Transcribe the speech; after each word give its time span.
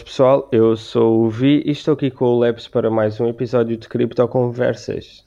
Boas 0.00 0.02
pessoal, 0.02 0.48
eu 0.50 0.76
sou 0.78 1.26
o 1.26 1.28
Vi 1.28 1.62
e 1.66 1.72
estou 1.72 1.92
aqui 1.92 2.10
com 2.10 2.24
o 2.24 2.38
Labs 2.38 2.66
para 2.66 2.90
mais 2.90 3.20
um 3.20 3.28
episódio 3.28 3.76
de 3.76 3.86
Cripto 3.86 4.26
Conversas. 4.28 5.26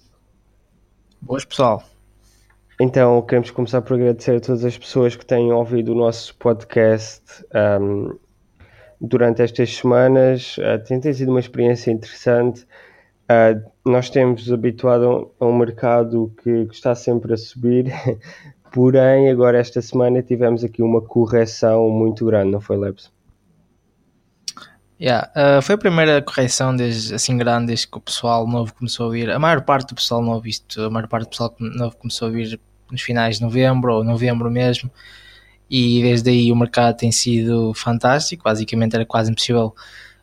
Boas 1.22 1.46
pessoal. 1.46 1.84
Então, 2.82 3.22
queremos 3.22 3.52
começar 3.52 3.84
por 3.84 3.94
agradecer 3.94 4.38
a 4.38 4.40
todas 4.40 4.66
as 4.66 4.76
pessoas 4.76 5.16
que 5.16 5.24
têm 5.24 5.54
ouvido 5.54 5.92
o 5.92 5.96
nosso 5.96 6.36
podcast 6.38 7.46
um, 7.80 8.18
durante 9.00 9.44
estas 9.44 9.76
semanas. 9.76 10.58
Uh, 10.58 10.84
tem, 10.84 11.00
tem 11.00 11.14
sido 11.14 11.30
uma 11.30 11.40
experiência 11.40 11.92
interessante. 11.92 12.64
Uh, 13.30 13.64
nós 13.86 14.10
temos 14.10 14.52
habituado 14.52 15.32
a 15.40 15.46
um 15.46 15.56
mercado 15.56 16.34
que, 16.42 16.66
que 16.66 16.74
está 16.74 16.96
sempre 16.96 17.32
a 17.32 17.38
subir, 17.38 17.94
porém, 18.74 19.30
agora 19.30 19.60
esta 19.60 19.84
semana 19.84 20.24
tivemos 20.24 20.64
aqui 20.64 20.82
uma 20.82 21.00
correção 21.00 21.88
muito 21.92 22.26
grande, 22.26 22.50
não 22.50 22.60
foi, 22.60 22.76
Labs? 22.76 23.13
Yeah, 25.04 25.30
uh, 25.36 25.62
foi 25.62 25.76
a 25.76 25.78
primeira 25.78 26.22
correção 26.22 26.74
desde, 26.74 27.14
assim 27.14 27.36
grande 27.36 27.68
desde 27.68 27.90
que 27.90 27.98
o 27.98 28.00
pessoal 28.00 28.48
novo 28.48 28.74
começou 28.74 29.10
a 29.10 29.12
vir. 29.12 29.30
A 29.32 29.38
maior 29.38 29.62
parte 29.64 29.90
do 29.90 29.96
pessoal 29.96 30.22
novo, 30.22 30.48
isto, 30.48 30.82
a 30.82 30.90
maior 30.90 31.10
parte 31.10 31.26
do 31.26 31.30
pessoal 31.32 31.54
novo 31.60 31.98
começou 31.98 32.30
a 32.30 32.32
vir 32.32 32.58
nos 32.90 33.02
finais 33.02 33.36
de 33.36 33.42
novembro 33.42 33.96
ou 33.96 34.04
novembro 34.06 34.50
mesmo. 34.50 34.90
E 35.70 36.02
desde 36.02 36.30
aí 36.30 36.54
o 36.54 36.56
mercado 36.56 36.96
tem 36.96 37.12
sido 37.12 37.74
fantástico. 37.74 38.46
Basicamente 38.46 38.96
era 38.96 39.06
quase 39.06 39.30
impossível 39.30 39.76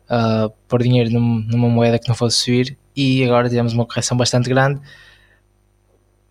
uh, 0.09 0.51
pôr 0.67 0.81
dinheiro 0.81 1.11
num, 1.11 1.45
numa 1.47 1.69
moeda 1.69 1.99
que 1.99 2.07
não 2.07 2.15
fosse 2.15 2.39
subir. 2.39 2.75
E 2.95 3.23
agora 3.23 3.47
tivemos 3.47 3.73
uma 3.73 3.85
correção 3.85 4.17
bastante 4.17 4.49
grande. 4.49 4.81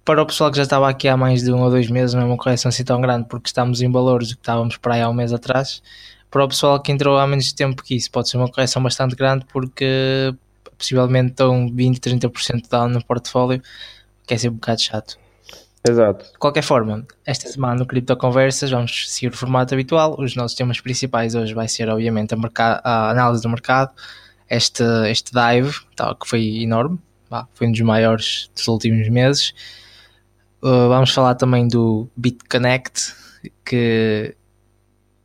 Para 0.05 0.20
o 0.20 0.27
pessoal 0.27 0.50
que 0.50 0.56
já 0.56 0.64
estava 0.64 0.88
aqui 0.91 1.06
há 1.06 1.16
mais 1.16 1.44
de 1.44 1.53
um 1.53 1.62
ou 1.62 1.70
dois 1.70 1.88
meses, 1.88 2.14
não 2.14 2.22
é 2.22 2.25
uma 2.25 2.36
correção 2.36 2.69
assim 2.69 2.82
tão 2.82 3.00
grande, 3.00 3.28
porque 3.28 3.48
estamos 3.48 3.80
em 3.80 3.92
valores 3.92 4.32
que 4.32 4.41
estávamos 4.41 4.77
para 4.77 4.94
aí 4.94 5.03
há 5.03 5.08
um 5.08 5.14
mês 5.14 5.32
atrás 5.32 5.80
para 6.31 6.45
o 6.45 6.48
pessoal 6.48 6.81
que 6.81 6.92
entrou 6.92 7.19
há 7.19 7.27
menos 7.27 7.53
tempo 7.53 7.83
que 7.83 7.95
isso 7.95 8.11
pode 8.11 8.28
ser 8.28 8.36
uma 8.36 8.48
correção 8.48 8.83
bastante 8.83 9.17
grande 9.17 9.45
porque 9.53 10.34
possivelmente 10.78 11.33
estão 11.33 11.69
20, 11.72 12.00
30% 12.00 12.62
de 12.62 12.69
down 12.69 12.89
no 12.89 13.05
portfólio, 13.05 13.62
que 14.27 14.34
é 14.34 14.39
sempre 14.39 14.56
um 14.56 14.61
bocado 14.61 14.81
chato. 14.81 15.19
Exato. 15.87 16.33
De 16.33 16.39
qualquer 16.39 16.62
forma, 16.62 17.06
esta 17.25 17.48
semana 17.48 17.75
no 17.77 17.87
Cripto 17.87 18.17
Conversas 18.17 18.70
vamos 18.70 19.11
seguir 19.11 19.33
o 19.33 19.37
formato 19.37 19.75
habitual. 19.75 20.14
Os 20.19 20.37
nossos 20.37 20.56
temas 20.56 20.81
principais 20.81 21.34
hoje 21.34 21.55
vai 21.55 21.69
ser, 21.69 21.89
obviamente, 21.89 22.34
a, 22.34 22.81
a 22.84 23.11
análise 23.11 23.42
do 23.42 23.48
mercado, 23.48 23.92
este, 24.48 24.83
este 25.09 25.33
dive, 25.33 25.75
tal, 25.97 26.15
que 26.17 26.28
foi 26.28 26.62
enorme, 26.62 26.98
foi 27.55 27.67
um 27.67 27.72
dos 27.72 27.81
maiores 27.81 28.50
dos 28.55 28.69
últimos 28.69 29.09
meses. 29.09 29.55
Uh, 30.62 30.89
vamos 30.89 31.11
falar 31.11 31.34
também 31.34 31.67
do 31.67 32.11
BitConnect, 32.15 33.15
que, 33.65 34.37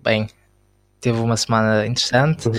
bem, 0.01 0.29
teve 1.05 1.19
uma 1.19 1.37
semana 1.37 1.85
interessante. 1.85 2.47
Uhum. 2.47 2.55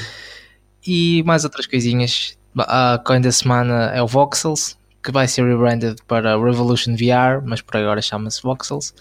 E 0.87 1.23
mais 1.25 1.45
outras 1.45 1.67
coisinhas. 1.67 2.39
A 2.59 3.03
coin 3.05 3.21
da 3.21 3.33
semana 3.33 3.91
é 3.93 4.01
o 4.01 4.07
Voxels, 4.07 4.79
que 5.03 5.11
vai 5.11 5.27
ser 5.29 5.45
rebranded 5.45 5.97
para 6.07 6.39
Revolution 6.39 6.95
VR, 6.95 7.45
mas 7.45 7.61
por 7.61 7.77
agora 7.77 8.01
chama-se 8.01 8.41
Voxels. 8.43 8.95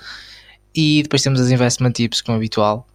E 0.73 1.03
depois 1.03 1.21
temos 1.21 1.39
as 1.39 1.51
investment 1.51 1.91
tips, 1.91 2.21
como 2.21 2.37
habitual. 2.37 2.87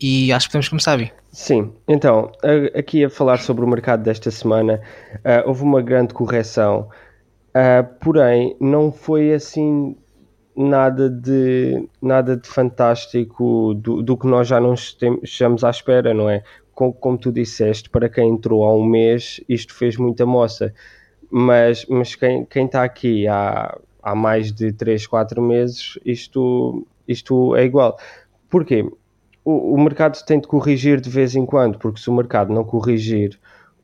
E 0.00 0.32
acho 0.32 0.46
que 0.46 0.52
podemos 0.52 0.68
começar, 0.68 0.96
Vi. 0.96 1.10
Sim, 1.32 1.72
então, 1.88 2.30
aqui 2.74 3.04
a 3.04 3.10
falar 3.10 3.38
sobre 3.38 3.64
o 3.64 3.68
mercado 3.68 4.02
desta 4.02 4.30
semana, 4.30 4.80
uh, 5.16 5.48
houve 5.48 5.62
uma 5.62 5.80
grande 5.80 6.12
correção, 6.12 6.88
uh, 7.50 7.84
porém 8.00 8.56
não 8.60 8.92
foi 8.92 9.32
assim 9.32 9.96
nada 10.60 11.08
de, 11.08 11.88
nada 12.02 12.36
de 12.36 12.46
fantástico 12.46 13.74
do, 13.74 14.02
do 14.02 14.16
que 14.16 14.26
nós 14.26 14.46
já 14.46 14.60
não 14.60 14.74
estamos 14.74 15.64
à 15.64 15.70
espera, 15.70 16.12
não 16.12 16.28
é? 16.28 16.42
Como, 16.74 16.92
como 16.92 17.18
tu 17.18 17.32
disseste, 17.32 17.88
para 17.88 18.08
quem 18.08 18.30
entrou 18.30 18.64
há 18.64 18.74
um 18.74 18.84
mês, 18.84 19.40
isto 19.48 19.74
fez 19.74 19.96
muita 19.96 20.26
moça. 20.26 20.74
Mas, 21.30 21.86
mas 21.86 22.14
quem, 22.14 22.46
está 22.54 22.84
aqui 22.84 23.26
há, 23.26 23.78
há 24.02 24.14
mais 24.14 24.52
de 24.52 24.72
3, 24.72 25.06
4 25.06 25.40
meses, 25.40 25.98
isto, 26.04 26.86
isto 27.08 27.56
é 27.56 27.64
igual. 27.64 27.98
Porquê? 28.48 28.84
O, 29.44 29.74
o 29.74 29.80
mercado 29.80 30.22
tem 30.26 30.38
de 30.40 30.46
corrigir 30.46 31.00
de 31.00 31.08
vez 31.08 31.34
em 31.34 31.46
quando, 31.46 31.78
porque 31.78 32.00
se 32.00 32.10
o 32.10 32.14
mercado 32.14 32.52
não 32.52 32.64
corrigir, 32.64 33.38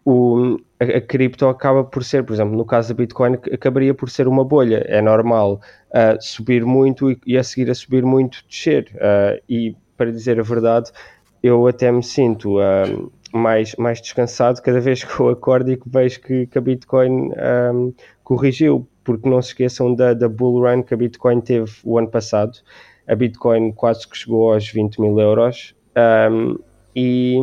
o, 0.06 0.56
a, 0.78 0.84
a 0.84 1.00
cripto 1.00 1.48
acaba 1.48 1.82
por 1.82 2.04
ser, 2.04 2.22
por 2.24 2.32
exemplo, 2.32 2.56
no 2.56 2.64
caso 2.64 2.90
da 2.90 2.94
Bitcoin, 2.94 3.34
acabaria 3.52 3.92
por 3.92 4.08
ser 4.08 4.28
uma 4.28 4.44
bolha. 4.44 4.84
É 4.86 5.02
normal 5.02 5.60
uh, 5.90 6.16
subir 6.20 6.64
muito 6.64 7.10
e, 7.10 7.18
e, 7.26 7.36
a 7.36 7.42
seguir 7.42 7.68
a 7.68 7.74
subir 7.74 8.04
muito 8.04 8.44
descer. 8.48 8.88
Uh, 8.94 9.42
e 9.48 9.76
para 9.96 10.12
dizer 10.12 10.38
a 10.38 10.44
verdade, 10.44 10.92
eu 11.42 11.66
até 11.66 11.90
me 11.90 12.04
sinto 12.04 12.56
mais, 13.32 13.74
mais 13.76 14.00
descansado 14.00 14.62
cada 14.62 14.80
vez 14.80 15.02
que 15.02 15.20
eu 15.20 15.30
acordo 15.30 15.72
e 15.72 15.76
que 15.76 15.88
vejo 15.88 16.20
que, 16.20 16.46
que 16.46 16.56
a 16.58 16.60
Bitcoin 16.60 17.30
um, 17.72 17.92
corrigiu, 18.22 18.86
porque 19.02 19.28
não 19.28 19.42
se 19.42 19.48
esqueçam 19.48 19.94
da, 19.94 20.14
da 20.14 20.28
bull 20.28 20.62
run 20.62 20.82
que 20.82 20.94
a 20.94 20.96
Bitcoin 20.96 21.40
teve 21.40 21.70
o 21.82 21.98
ano 21.98 22.08
passado. 22.08 22.58
A 23.08 23.14
Bitcoin 23.14 23.72
quase 23.72 24.06
que 24.06 24.16
chegou 24.16 24.52
aos 24.52 24.68
20 24.68 25.00
mil 25.00 25.18
euros. 25.18 25.74
Um, 26.30 26.58
e, 26.96 27.36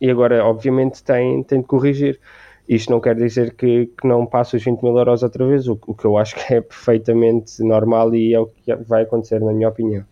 e 0.00 0.10
agora, 0.10 0.42
obviamente, 0.42 1.04
tem, 1.04 1.42
tem 1.42 1.60
de 1.60 1.66
corrigir. 1.66 2.18
Isto 2.66 2.90
não 2.90 2.98
quer 2.98 3.14
dizer 3.14 3.54
que, 3.54 3.86
que 3.86 4.08
não 4.08 4.24
passe 4.24 4.56
os 4.56 4.64
20 4.64 4.82
mil 4.82 4.96
euros 4.96 5.22
outra 5.22 5.46
vez, 5.46 5.68
o, 5.68 5.78
o 5.86 5.94
que 5.94 6.06
eu 6.06 6.16
acho 6.16 6.34
que 6.34 6.54
é 6.54 6.62
perfeitamente 6.62 7.62
normal 7.62 8.14
e 8.14 8.32
é 8.32 8.40
o 8.40 8.46
que 8.46 8.74
vai 8.88 9.02
acontecer, 9.02 9.38
na 9.40 9.52
minha 9.52 9.68
opinião. 9.68 10.02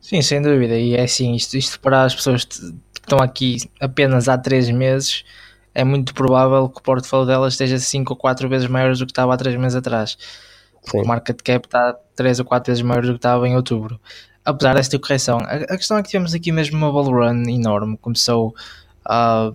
Sim, 0.00 0.22
sem 0.22 0.40
dúvida. 0.40 0.78
E 0.78 0.94
é 0.94 1.02
assim, 1.02 1.34
isto, 1.34 1.56
isto 1.56 1.80
para 1.80 2.04
as 2.04 2.14
pessoas 2.14 2.44
que 2.44 2.54
estão 2.94 3.18
aqui 3.18 3.56
apenas 3.80 4.28
há 4.28 4.38
3 4.38 4.70
meses, 4.70 5.24
é 5.74 5.82
muito 5.82 6.14
provável 6.14 6.68
que 6.68 6.78
o 6.78 6.82
portfólio 6.82 7.26
delas 7.26 7.54
esteja 7.54 7.76
5 7.78 8.12
ou 8.12 8.16
4 8.16 8.48
vezes 8.48 8.68
maior 8.68 8.94
do 8.94 9.04
que 9.04 9.10
estava 9.10 9.34
há 9.34 9.36
3 9.36 9.56
meses 9.56 9.74
atrás. 9.74 10.16
Porque 10.80 10.98
Sim. 10.98 11.04
o 11.04 11.08
market 11.08 11.40
cap 11.42 11.66
está 11.66 11.98
3 12.14 12.38
ou 12.38 12.44
4 12.44 12.70
vezes 12.70 12.82
maior 12.82 13.02
do 13.02 13.12
que 13.12 13.16
estava 13.16 13.48
em 13.48 13.56
outubro 13.56 14.00
apesar 14.44 14.74
desta 14.74 14.98
correção. 14.98 15.38
A, 15.38 15.54
a, 15.54 15.76
questão 15.76 15.96
é 15.96 16.02
que 16.02 16.08
tivemos 16.08 16.34
aqui 16.34 16.52
mesmo 16.52 16.76
uma 16.76 16.90
ball 16.90 17.10
run 17.10 17.48
enorme. 17.48 17.96
Começou 17.98 18.54
a. 19.04 19.52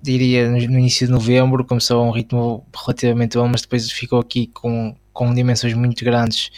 diria 0.00 0.50
no, 0.50 0.58
início 0.58 1.06
de 1.06 1.12
novembro, 1.12 1.64
começou 1.64 2.02
a 2.02 2.06
um 2.06 2.10
ritmo 2.10 2.66
relativamente 2.74 3.36
bom, 3.36 3.48
mas 3.48 3.62
depois 3.62 3.90
ficou 3.90 4.20
aqui 4.20 4.46
com, 4.48 4.96
com 5.12 5.34
dimensões 5.34 5.74
muito 5.74 6.04
grandes 6.04 6.50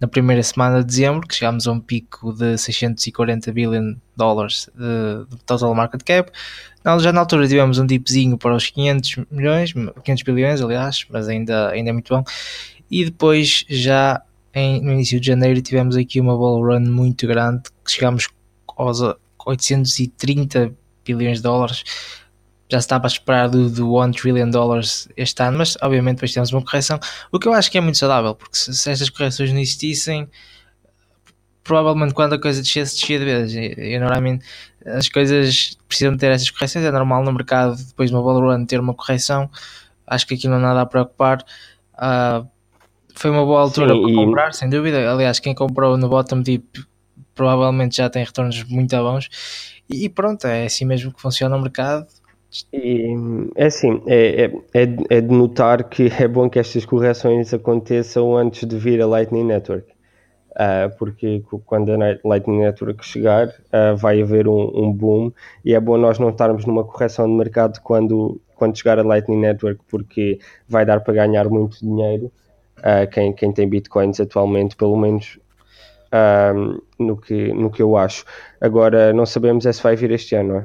na 0.00 0.08
primeira 0.08 0.42
semana 0.42 0.80
de 0.80 0.86
dezembro, 0.86 1.26
que 1.26 1.34
chegámos 1.34 1.68
a 1.68 1.72
um 1.72 1.78
pico 1.78 2.32
de 2.32 2.58
640 2.58 3.52
bilhões 3.52 3.94
de 3.94 4.00
dólares 4.16 4.68
de, 4.74 5.36
de 5.36 5.44
total 5.44 5.72
market 5.76 6.02
cap. 6.02 6.32
Já 7.00 7.12
na 7.12 7.20
altura 7.20 7.46
tivemos 7.46 7.78
um 7.78 7.86
dipzinho 7.86 8.36
para 8.36 8.56
os 8.56 8.68
500 8.68 9.18
milhões, 9.30 9.72
500 9.72 10.22
bilhões, 10.24 10.60
aliás, 10.60 11.06
mas 11.08 11.28
ainda, 11.28 11.70
ainda 11.70 11.90
é 11.90 11.92
muito 11.92 12.12
bom. 12.12 12.24
E 12.90 13.04
depois 13.04 13.64
já 13.68 14.20
em, 14.54 14.82
no 14.82 14.92
início 14.92 15.20
de 15.20 15.26
janeiro 15.26 15.60
tivemos 15.62 15.96
aqui 15.96 16.20
uma 16.20 16.36
ball 16.36 16.62
run 16.64 16.80
muito 16.80 17.26
grande, 17.26 17.62
que 17.84 17.92
chegámos 17.92 18.28
aos 18.76 19.00
830 19.46 20.74
bilhões 21.04 21.38
de 21.38 21.42
dólares. 21.42 21.82
Já 22.70 22.78
estava 22.78 23.06
a 23.06 23.08
esperar 23.08 23.48
do, 23.48 23.68
do 23.68 24.00
1 24.00 24.12
trillion 24.12 24.48
dólares 24.48 25.08
este 25.16 25.42
ano, 25.42 25.58
mas 25.58 25.76
obviamente 25.82 26.16
depois 26.16 26.30
tivemos 26.30 26.52
uma 26.52 26.62
correção, 26.62 26.98
o 27.30 27.38
que 27.38 27.46
eu 27.46 27.52
acho 27.52 27.70
que 27.70 27.76
é 27.76 27.80
muito 27.80 27.98
saudável, 27.98 28.34
porque 28.34 28.56
se, 28.56 28.74
se 28.74 28.90
estas 28.90 29.10
correções 29.10 29.52
não 29.52 29.60
existissem, 29.60 30.28
provavelmente 31.62 32.14
quando 32.14 32.34
a 32.34 32.40
coisa 32.40 32.62
descesse, 32.62 32.96
descia 32.96 33.18
de 33.18 33.24
vez. 33.24 33.54
E, 33.54 33.98
normalmente 33.98 34.44
as 34.84 35.08
coisas 35.08 35.76
precisam 35.86 36.16
ter 36.16 36.30
essas 36.30 36.50
correções, 36.50 36.84
é 36.84 36.90
normal 36.90 37.22
no 37.22 37.32
mercado, 37.32 37.76
depois 37.76 38.10
de 38.10 38.16
uma 38.16 38.22
ball 38.22 38.40
run, 38.40 38.64
ter 38.64 38.80
uma 38.80 38.94
correção. 38.94 39.50
Acho 40.06 40.26
que 40.26 40.34
aqui 40.34 40.48
não 40.48 40.56
há 40.56 40.60
nada 40.60 40.80
a 40.80 40.86
preocupar. 40.86 41.44
Uh, 41.94 42.48
foi 43.14 43.30
uma 43.30 43.44
boa 43.44 43.60
altura 43.60 43.94
Sim, 43.94 44.02
para 44.02 44.10
e... 44.10 44.14
comprar, 44.14 44.54
sem 44.54 44.68
dúvida. 44.68 45.10
Aliás, 45.10 45.38
quem 45.38 45.54
comprou 45.54 45.96
no 45.96 46.08
bottom 46.08 46.42
deep 46.42 46.84
provavelmente 47.34 47.96
já 47.96 48.10
tem 48.10 48.24
retornos 48.24 48.62
muito 48.64 48.96
bons. 48.96 49.28
E 49.88 50.08
pronto, 50.08 50.46
é 50.46 50.64
assim 50.64 50.84
mesmo 50.84 51.12
que 51.12 51.20
funciona 51.20 51.56
o 51.56 51.60
mercado. 51.60 52.06
E, 52.72 53.14
é 53.56 53.66
assim, 53.66 54.02
é, 54.06 54.44
é, 54.44 54.82
é, 54.82 54.96
é 55.08 55.20
de 55.20 55.34
notar 55.34 55.84
que 55.84 56.12
é 56.18 56.28
bom 56.28 56.48
que 56.50 56.58
estas 56.58 56.84
correções 56.84 57.52
aconteçam 57.54 58.36
antes 58.36 58.68
de 58.68 58.76
vir 58.76 59.00
a 59.00 59.06
Lightning 59.06 59.44
Network. 59.44 59.90
Uh, 60.52 60.94
porque 60.98 61.42
quando 61.64 61.90
a 61.92 61.96
Lightning 62.22 62.58
Network 62.58 63.04
chegar, 63.06 63.48
uh, 63.48 63.96
vai 63.96 64.20
haver 64.20 64.46
um, 64.46 64.70
um, 64.74 64.92
boom 64.92 65.32
e 65.64 65.74
é 65.74 65.80
bom 65.80 65.96
nós 65.96 66.18
não 66.18 66.28
estarmos 66.28 66.66
numa 66.66 66.84
correção 66.84 67.26
de 67.26 67.32
mercado 67.32 67.80
quando, 67.80 68.38
quando 68.54 68.76
chegar 68.76 68.98
a 68.98 69.02
Lightning 69.02 69.40
Network, 69.40 69.80
porque 69.88 70.38
vai 70.68 70.84
dar 70.84 71.00
para 71.00 71.14
ganhar 71.14 71.48
muito 71.48 71.78
dinheiro 71.80 72.30
uh, 72.82 73.10
quem, 73.10 73.32
quem 73.32 73.52
tem 73.52 73.68
bitcoins 73.68 74.20
atualmente, 74.20 74.76
pelo 74.76 74.96
menos 74.96 75.38
no, 76.98 77.16
que, 77.16 77.54
no 77.54 77.70
que 77.70 77.80
eu 77.80 77.96
acho. 77.96 78.24
Agora, 78.60 79.14
não 79.14 79.24
sabemos 79.24 79.64
é 79.64 79.72
se 79.72 79.82
vai 79.82 79.96
vir 79.96 80.10
este 80.10 80.34
ano, 80.34 80.48
não 80.48 80.60
é? 80.60 80.64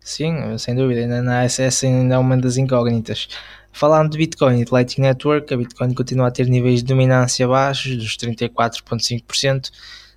Sim, 0.00 0.58
sem 0.58 0.74
dúvida, 0.74 1.02
ainda 1.02 1.22
na 1.22 1.48
SS 1.48 1.86
ainda 1.86 2.14
é 2.14 2.18
uma 2.18 2.36
das 2.36 2.56
incógnitas. 2.56 3.28
Falando 3.70 4.10
de 4.10 4.18
Bitcoin 4.18 4.60
e 4.60 4.64
de 4.64 4.72
Lightning 4.72 5.06
Network, 5.06 5.52
a 5.52 5.56
Bitcoin 5.56 5.94
continua 5.94 6.26
a 6.26 6.30
ter 6.30 6.46
níveis 6.48 6.80
de 6.80 6.86
dominância 6.86 7.46
baixos, 7.46 7.96
dos 7.96 8.16
34,5%, 8.16 9.70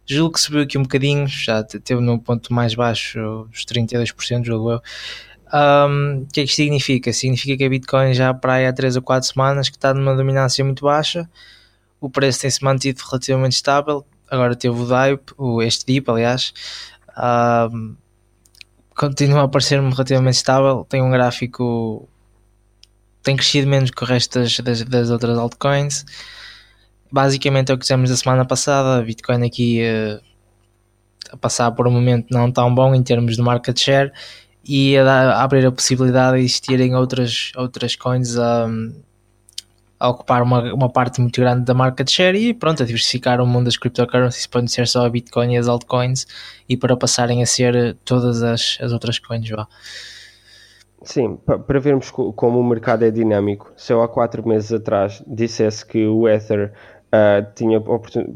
julgo 0.06 0.34
que 0.34 0.42
subiu 0.42 0.62
aqui 0.62 0.78
um 0.78 0.84
bocadinho, 0.84 1.28
já 1.28 1.64
teve 1.64 2.02
no 2.02 2.20
ponto 2.20 2.54
mais 2.54 2.74
baixo, 2.76 3.48
os 3.52 3.64
32%, 3.66 4.44
julgo 4.44 4.72
eu. 4.72 4.82
Um, 5.54 6.24
o 6.24 6.28
que 6.34 6.42
é 6.42 6.44
que 6.44 6.50
isto 6.50 6.56
significa? 6.56 7.14
Significa 7.14 7.58
que 7.58 7.64
a 7.64 7.70
Bitcoin 7.70 8.14
já 8.14 8.34
para 8.34 8.54
aí 8.56 8.68
há 8.68 8.74
3 8.74 8.96
ou 8.96 9.02
4 9.02 9.30
semanas 9.30 9.70
que 9.70 9.78
está 9.78 9.94
numa 9.94 10.16
dominância 10.16 10.64
muito 10.66 10.84
baixa, 10.84 11.30
o 12.02 12.10
preço 12.10 12.42
tem-se 12.42 12.64
mantido 12.64 13.02
relativamente 13.08 13.54
estável, 13.54 14.06
agora 14.30 14.56
teve 14.56 14.76
o 14.76 14.86
DIP, 14.86 15.34
o, 15.38 15.62
este 15.62 15.86
DIP 15.86 16.10
aliás, 16.10 16.54
um, 17.72 17.96
continua 18.96 19.44
a 19.44 19.48
parecer-me 19.48 19.92
relativamente 19.92 20.36
estável, 20.36 20.86
tem 20.90 21.02
um 21.02 21.12
gráfico 21.12 22.10
tem 23.26 23.36
crescido 23.36 23.68
menos 23.68 23.90
que 23.90 24.04
o 24.04 24.06
resto 24.06 24.40
das, 24.40 24.60
das, 24.60 24.84
das 24.84 25.10
outras 25.10 25.36
altcoins. 25.38 26.06
Basicamente 27.12 27.72
é 27.72 27.74
o 27.74 27.78
que 27.78 27.84
fizemos 27.84 28.12
da 28.12 28.16
semana 28.16 28.46
passada, 28.46 29.00
a 29.00 29.02
Bitcoin 29.02 29.44
aqui 29.44 29.82
uh, 29.82 30.22
a 31.32 31.38
passar 31.38 31.72
por 31.72 31.88
um 31.88 31.92
momento 31.92 32.28
não 32.30 32.52
tão 32.52 32.74
bom 32.74 32.94
em 32.94 33.02
termos 33.02 33.36
de 33.36 33.42
market 33.42 33.80
share 33.80 34.12
e 34.68 34.98
a, 34.98 35.44
abrir 35.44 35.66
a 35.66 35.72
possibilidade 35.72 36.38
de 36.38 36.44
existirem 36.44 36.96
outras, 36.96 37.52
outras 37.56 37.96
coins 37.96 38.38
a, 38.38 38.68
a 40.00 40.10
ocupar 40.10 40.42
uma, 40.42 40.74
uma 40.74 40.90
parte 40.90 41.22
muito 41.22 41.40
grande 41.40 41.66
da 41.66 41.74
market 41.74 42.10
share 42.10 42.38
e 42.38 42.54
pronto, 42.54 42.82
a 42.82 42.86
diversificar 42.86 43.40
o 43.40 43.46
mundo 43.46 43.66
das 43.66 43.78
cryptocurrencies 43.78 44.48
para 44.48 44.62
não 44.62 44.68
ser 44.68 44.88
só 44.88 45.06
a 45.06 45.10
Bitcoin 45.10 45.54
e 45.54 45.58
as 45.58 45.68
altcoins 45.68 46.26
e 46.68 46.76
para 46.76 46.98
passarem 46.98 47.42
a 47.42 47.46
ser 47.46 47.96
todas 48.04 48.42
as, 48.42 48.78
as 48.82 48.92
outras 48.92 49.20
coins. 49.20 49.50
Vá. 49.50 49.68
Sim, 51.04 51.38
para 51.68 51.80
vermos 51.80 52.10
como 52.10 52.60
o 52.60 52.64
mercado 52.64 53.06
é 53.06 53.12
dinâmico, 53.12 53.72
se 53.78 53.94
eu 53.94 54.02
há 54.02 54.08
quatro 54.08 54.48
meses 54.48 54.74
atrás 54.74 55.24
dissesse 55.28 55.86
que 55.86 56.08
o 56.08 56.28
Ether 56.28 56.74
uh, 57.14 57.46
tinha 57.54 57.80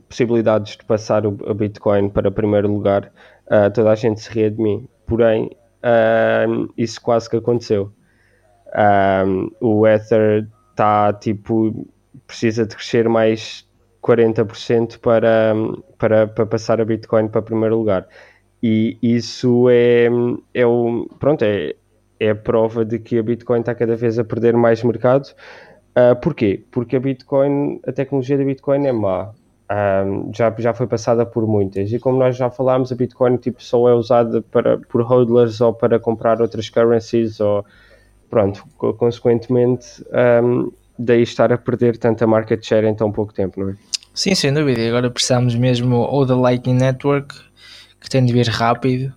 possibilidades 0.08 0.78
de 0.78 0.86
passar 0.86 1.26
o, 1.26 1.32
Bitcoin 1.56 2.10
para 2.10 2.30
primeiro 2.30 2.72
lugar, 2.72 3.12
uh, 3.48 3.72
toda 3.74 3.90
a 3.90 3.96
gente 3.96 4.22
se 4.22 4.30
ria 4.30 4.52
de 4.52 4.62
mim. 4.62 4.88
Porém, 5.08 5.50
uh, 5.84 6.74
isso 6.78 7.02
quase 7.02 7.30
que 7.30 7.38
aconteceu. 7.38 7.92
o 9.60 9.88
Ether 9.88 10.48
está 10.72 11.14
tipo, 11.14 11.88
precisa 12.26 12.66
de 12.66 12.76
crescer 12.76 13.10
mais 13.10 13.68
40% 14.02 15.00
para, 15.00 15.54
para, 15.98 16.28
para 16.28 16.46
passar 16.46 16.80
a 16.80 16.86
Bitcoin 16.86 17.28
para 17.28 17.42
primeiro 17.42 17.78
lugar. 17.78 18.08
E 18.62 18.98
isso 19.02 19.70
é, 19.70 20.08
é 20.54 20.66
o, 20.66 21.08
pronto, 21.20 21.44
é, 21.44 21.76
é 22.20 22.30
a 22.32 22.36
prova 22.36 22.84
de 22.84 23.00
que 23.00 23.18
a 23.18 23.24
Bitcoin 23.24 23.62
está 23.62 23.74
cada 23.74 23.96
vez 23.96 24.20
a 24.20 24.24
perder 24.24 24.56
mais 24.56 24.84
mercado. 24.84 25.28
Uh, 25.98 26.16
porquê? 26.22 26.64
Porque 26.72 26.96
a 26.96 27.00
Bitcoin, 27.00 27.80
a 27.88 27.92
tecnologia 27.92 28.38
da 28.38 28.44
Bitcoin 28.44 28.86
é 28.86 28.92
má. 28.92 29.32
Um, 29.72 30.32
já, 30.34 30.54
já 30.58 30.74
foi 30.74 30.88
passada 30.88 31.26
por 31.26 31.46
muitas. 31.46 31.92
E 31.92 32.00
como 32.00 32.18
nós 32.18 32.36
já 32.36 32.50
falámos, 32.50 32.92
a 32.92 32.96
Bitcoin 32.96 33.38
tipo, 33.38 33.64
só 33.64 33.88
é 33.88 33.94
usada 33.94 34.42
para, 34.42 34.80
por 34.80 35.04
hodlers 35.04 35.62
ou 35.62 35.72
para 35.72 36.00
comprar 36.00 36.42
outras 36.42 36.70
currencies 36.70 37.40
ou 37.40 37.64
pronto, 38.30 38.64
consequentemente 38.98 40.04
um, 40.44 40.72
daí 40.98 41.22
estar 41.22 41.54
a 41.54 41.58
perder 41.58 41.98
tanta 41.98 42.26
market 42.26 42.66
share 42.66 42.88
em 42.88 42.96
tão 42.96 43.12
pouco 43.12 43.32
tempo, 43.32 43.60
não 43.60 43.70
é? 43.70 43.76
Sim, 44.14 44.36
sem 44.36 44.54
dúvida. 44.54 44.82
E 44.82 44.90
agora 44.90 45.10
precisamos 45.10 45.56
mesmo 45.56 45.98
ou 45.98 46.26
da 46.26 46.36
Lightning 46.36 46.76
Network, 46.76 47.36
que 48.02 48.10
tem 48.10 48.26
de 48.26 48.34
vir 48.34 48.48
rápido, 48.48 49.14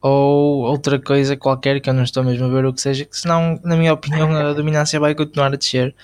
ou 0.00 0.62
outra 0.62 0.98
coisa 0.98 1.36
qualquer 1.36 1.80
que 1.80 1.90
eu 1.90 1.94
não 1.94 2.02
estou 2.02 2.24
mesmo 2.24 2.46
a 2.46 2.48
ver 2.48 2.64
o 2.64 2.72
que 2.72 2.80
seja, 2.80 3.04
que 3.04 3.16
senão, 3.16 3.60
na 3.62 3.76
minha 3.76 3.92
opinião, 3.92 4.34
a 4.34 4.52
dominância 4.52 4.98
vai 4.98 5.14
continuar 5.14 5.52
a 5.52 5.56
descer, 5.56 5.94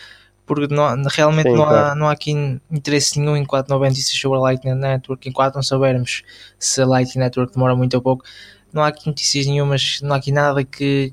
porque 0.46 0.72
não, 0.72 1.02
realmente 1.10 1.50
Sim, 1.50 1.56
não, 1.56 1.64
há, 1.64 1.94
não 1.94 2.08
há 2.08 2.12
aqui 2.12 2.31
interesse 2.70 3.19
nenhum 3.19 3.37
enquanto 3.37 3.69
não 3.69 3.81
notícias 3.81 4.19
sobre 4.19 4.38
a 4.38 4.40
Lightning 4.40 4.75
Network, 4.75 5.28
enquanto 5.28 5.56
não 5.56 5.62
soubermos 5.62 6.22
se 6.58 6.81
a 6.81 6.87
Lightning 6.87 7.25
Network 7.25 7.52
demora 7.52 7.75
muito 7.75 7.94
ou 7.94 8.00
pouco, 8.00 8.25
não 8.72 8.82
há 8.82 8.88
aqui 8.88 9.06
notícias 9.06 9.46
nenhumas, 9.46 10.00
não 10.02 10.14
há 10.14 10.16
aqui 10.16 10.31
nada 10.31 10.64
que, 10.64 11.12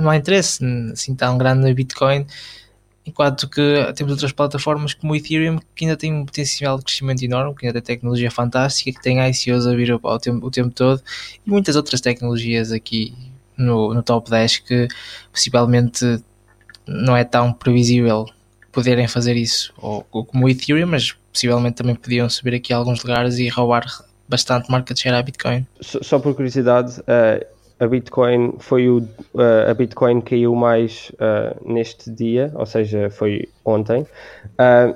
não 0.00 0.10
há 0.10 0.16
interesse 0.16 0.64
assim 0.92 1.14
tão 1.14 1.36
grande 1.36 1.66
na 1.66 1.74
Bitcoin. 1.74 2.26
Enquanto 3.04 3.48
que 3.48 3.92
temos 3.96 4.12
outras 4.12 4.32
plataformas 4.32 4.92
como 4.92 5.14
o 5.14 5.16
Ethereum 5.16 5.58
que 5.74 5.86
ainda 5.86 5.96
tem 5.96 6.12
um 6.12 6.26
potencial 6.26 6.76
de 6.78 6.84
crescimento 6.84 7.22
enorme, 7.22 7.54
que 7.54 7.66
ainda 7.66 7.80
tem 7.80 7.96
tecnologia 7.96 8.30
fantástica, 8.30 8.92
que 8.92 9.02
tem 9.02 9.18
ICOs 9.18 9.66
a 9.66 9.74
vir 9.74 9.90
ao 9.90 10.18
tempo, 10.18 10.46
o 10.46 10.50
tempo 10.50 10.70
todo 10.70 11.02
e 11.46 11.50
muitas 11.50 11.74
outras 11.74 12.02
tecnologias 12.02 12.70
aqui 12.70 13.14
no, 13.56 13.94
no 13.94 14.02
top 14.02 14.28
10 14.28 14.58
que 14.58 14.88
possivelmente 15.32 16.22
não 16.86 17.16
é 17.16 17.24
tão 17.24 17.52
previsível 17.52 18.26
poderem 18.72 19.08
fazer 19.08 19.36
isso, 19.36 19.72
ou, 19.78 20.06
ou 20.10 20.24
como 20.24 20.46
o 20.46 20.48
Ethereum, 20.48 20.86
mas 20.86 21.12
possivelmente 21.32 21.76
também 21.76 21.94
podiam 21.94 22.28
subir 22.28 22.54
aqui 22.54 22.72
a 22.72 22.76
alguns 22.76 23.02
lugares 23.02 23.38
e 23.38 23.48
roubar 23.48 23.84
bastante 24.28 24.70
market 24.70 24.98
share 24.98 25.16
à 25.16 25.22
Bitcoin. 25.22 25.66
Só, 25.80 25.98
só 26.02 26.18
por 26.18 26.34
curiosidade, 26.34 27.00
uh, 27.00 27.46
a 27.80 27.86
Bitcoin 27.86 28.54
foi 28.58 28.88
o 28.88 28.98
uh, 28.98 29.70
a 29.70 29.74
Bitcoin 29.74 30.20
caiu 30.20 30.54
mais 30.54 31.10
uh, 31.14 31.72
neste 31.72 32.10
dia, 32.10 32.52
ou 32.54 32.66
seja, 32.66 33.08
foi 33.10 33.48
ontem, 33.64 34.06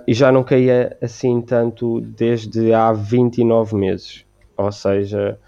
e 0.06 0.14
já 0.14 0.32
não 0.32 0.42
caía 0.42 0.96
assim 1.00 1.40
tanto 1.40 2.00
desde 2.00 2.72
há 2.72 2.92
29 2.92 3.76
meses. 3.76 4.24
Ou 4.56 4.72
seja, 4.72 5.38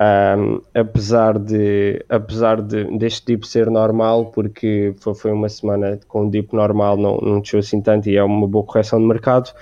um, 0.00 0.60
apesar 0.74 1.38
de 1.38 2.04
apesar 2.08 2.60
de 2.60 2.84
deste 2.98 3.24
tipo 3.24 3.46
ser 3.46 3.70
normal, 3.70 4.26
porque 4.32 4.94
foi, 5.14 5.30
uma 5.32 5.48
semana 5.48 5.98
com 6.08 6.22
um 6.22 6.30
dip 6.30 6.52
normal, 6.54 6.96
não, 6.96 7.18
não 7.18 7.40
desceu 7.40 7.60
assim 7.60 7.80
tanto 7.80 8.08
e 8.08 8.16
é 8.16 8.22
uma 8.22 8.48
boa 8.48 8.64
correção 8.64 8.98
de 8.98 9.06
mercado, 9.06 9.52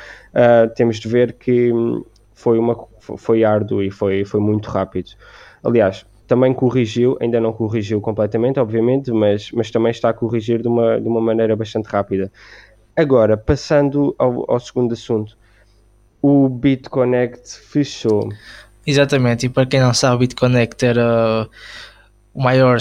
temos 0.77 0.99
de 0.99 1.09
ver 1.09 1.35
que 1.35 1.73
foi 2.32 2.59
uma 2.59 2.75
foi 3.17 3.44
árduo 3.44 3.82
e 3.82 3.91
foi, 3.91 4.25
foi 4.25 4.41
muito 4.41 4.69
rápido. 4.69 5.11
Aliás, 5.62 6.06
também 6.27 6.55
corrigiu, 6.55 7.19
ainda 7.21 7.41
não 7.41 7.53
corrigiu 7.53 8.00
completamente, 8.00 8.61
obviamente, 8.61 9.11
mas, 9.11 9.50
mas 9.53 9.71
também 9.71 9.91
está 9.91 10.11
a 10.11 10.15
corrigir 10.15 10.62
de 10.62 10.69
uma, 10.69 11.00
de 11.00 11.09
uma 11.09 11.21
maneira 11.21 11.56
bastante 11.56 11.87
rápida. 11.87 12.31
Agora, 12.97 13.37
passando 13.37 14.15
ao, 14.19 14.50
ao 14.50 14.61
segundo 14.61 14.93
assunto, 14.93 15.37
o 16.23 16.49
BitConnect 16.49 17.59
fechou. 17.61 18.29
Exatamente, 18.90 19.46
e 19.46 19.48
para 19.48 19.66
quem 19.66 19.78
não 19.78 19.94
sabe, 19.94 20.16
o 20.16 20.19
BitConnect 20.19 20.84
era 20.84 21.48
o 22.34 22.42
maior, 22.42 22.78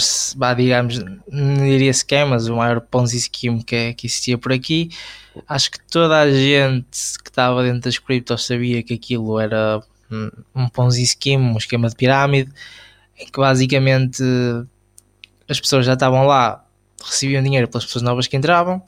digamos, 0.56 0.98
não 1.28 1.64
diria 1.64 1.92
scam, 1.92 2.26
mas 2.26 2.48
o 2.48 2.56
maior 2.56 2.80
Ponzi 2.80 3.20
scheme 3.20 3.62
que, 3.62 3.94
que 3.94 4.08
existia 4.08 4.36
por 4.36 4.52
aqui. 4.52 4.90
Acho 5.46 5.70
que 5.70 5.78
toda 5.88 6.18
a 6.18 6.28
gente 6.28 7.18
que 7.22 7.30
estava 7.30 7.62
dentro 7.62 7.82
das 7.82 7.96
criptos 7.96 8.44
sabia 8.44 8.82
que 8.82 8.94
aquilo 8.94 9.38
era 9.38 9.80
um 10.52 10.68
Ponzi 10.68 11.06
scheme, 11.06 11.44
um 11.44 11.56
esquema 11.56 11.88
de 11.88 11.94
pirâmide 11.94 12.52
em 13.16 13.26
que 13.26 13.38
basicamente 13.38 14.24
as 15.48 15.60
pessoas 15.60 15.86
já 15.86 15.92
estavam 15.92 16.26
lá, 16.26 16.66
recebiam 17.04 17.40
dinheiro 17.40 17.68
pelas 17.68 17.84
pessoas 17.84 18.02
novas 18.02 18.26
que 18.26 18.36
entravam. 18.36 18.82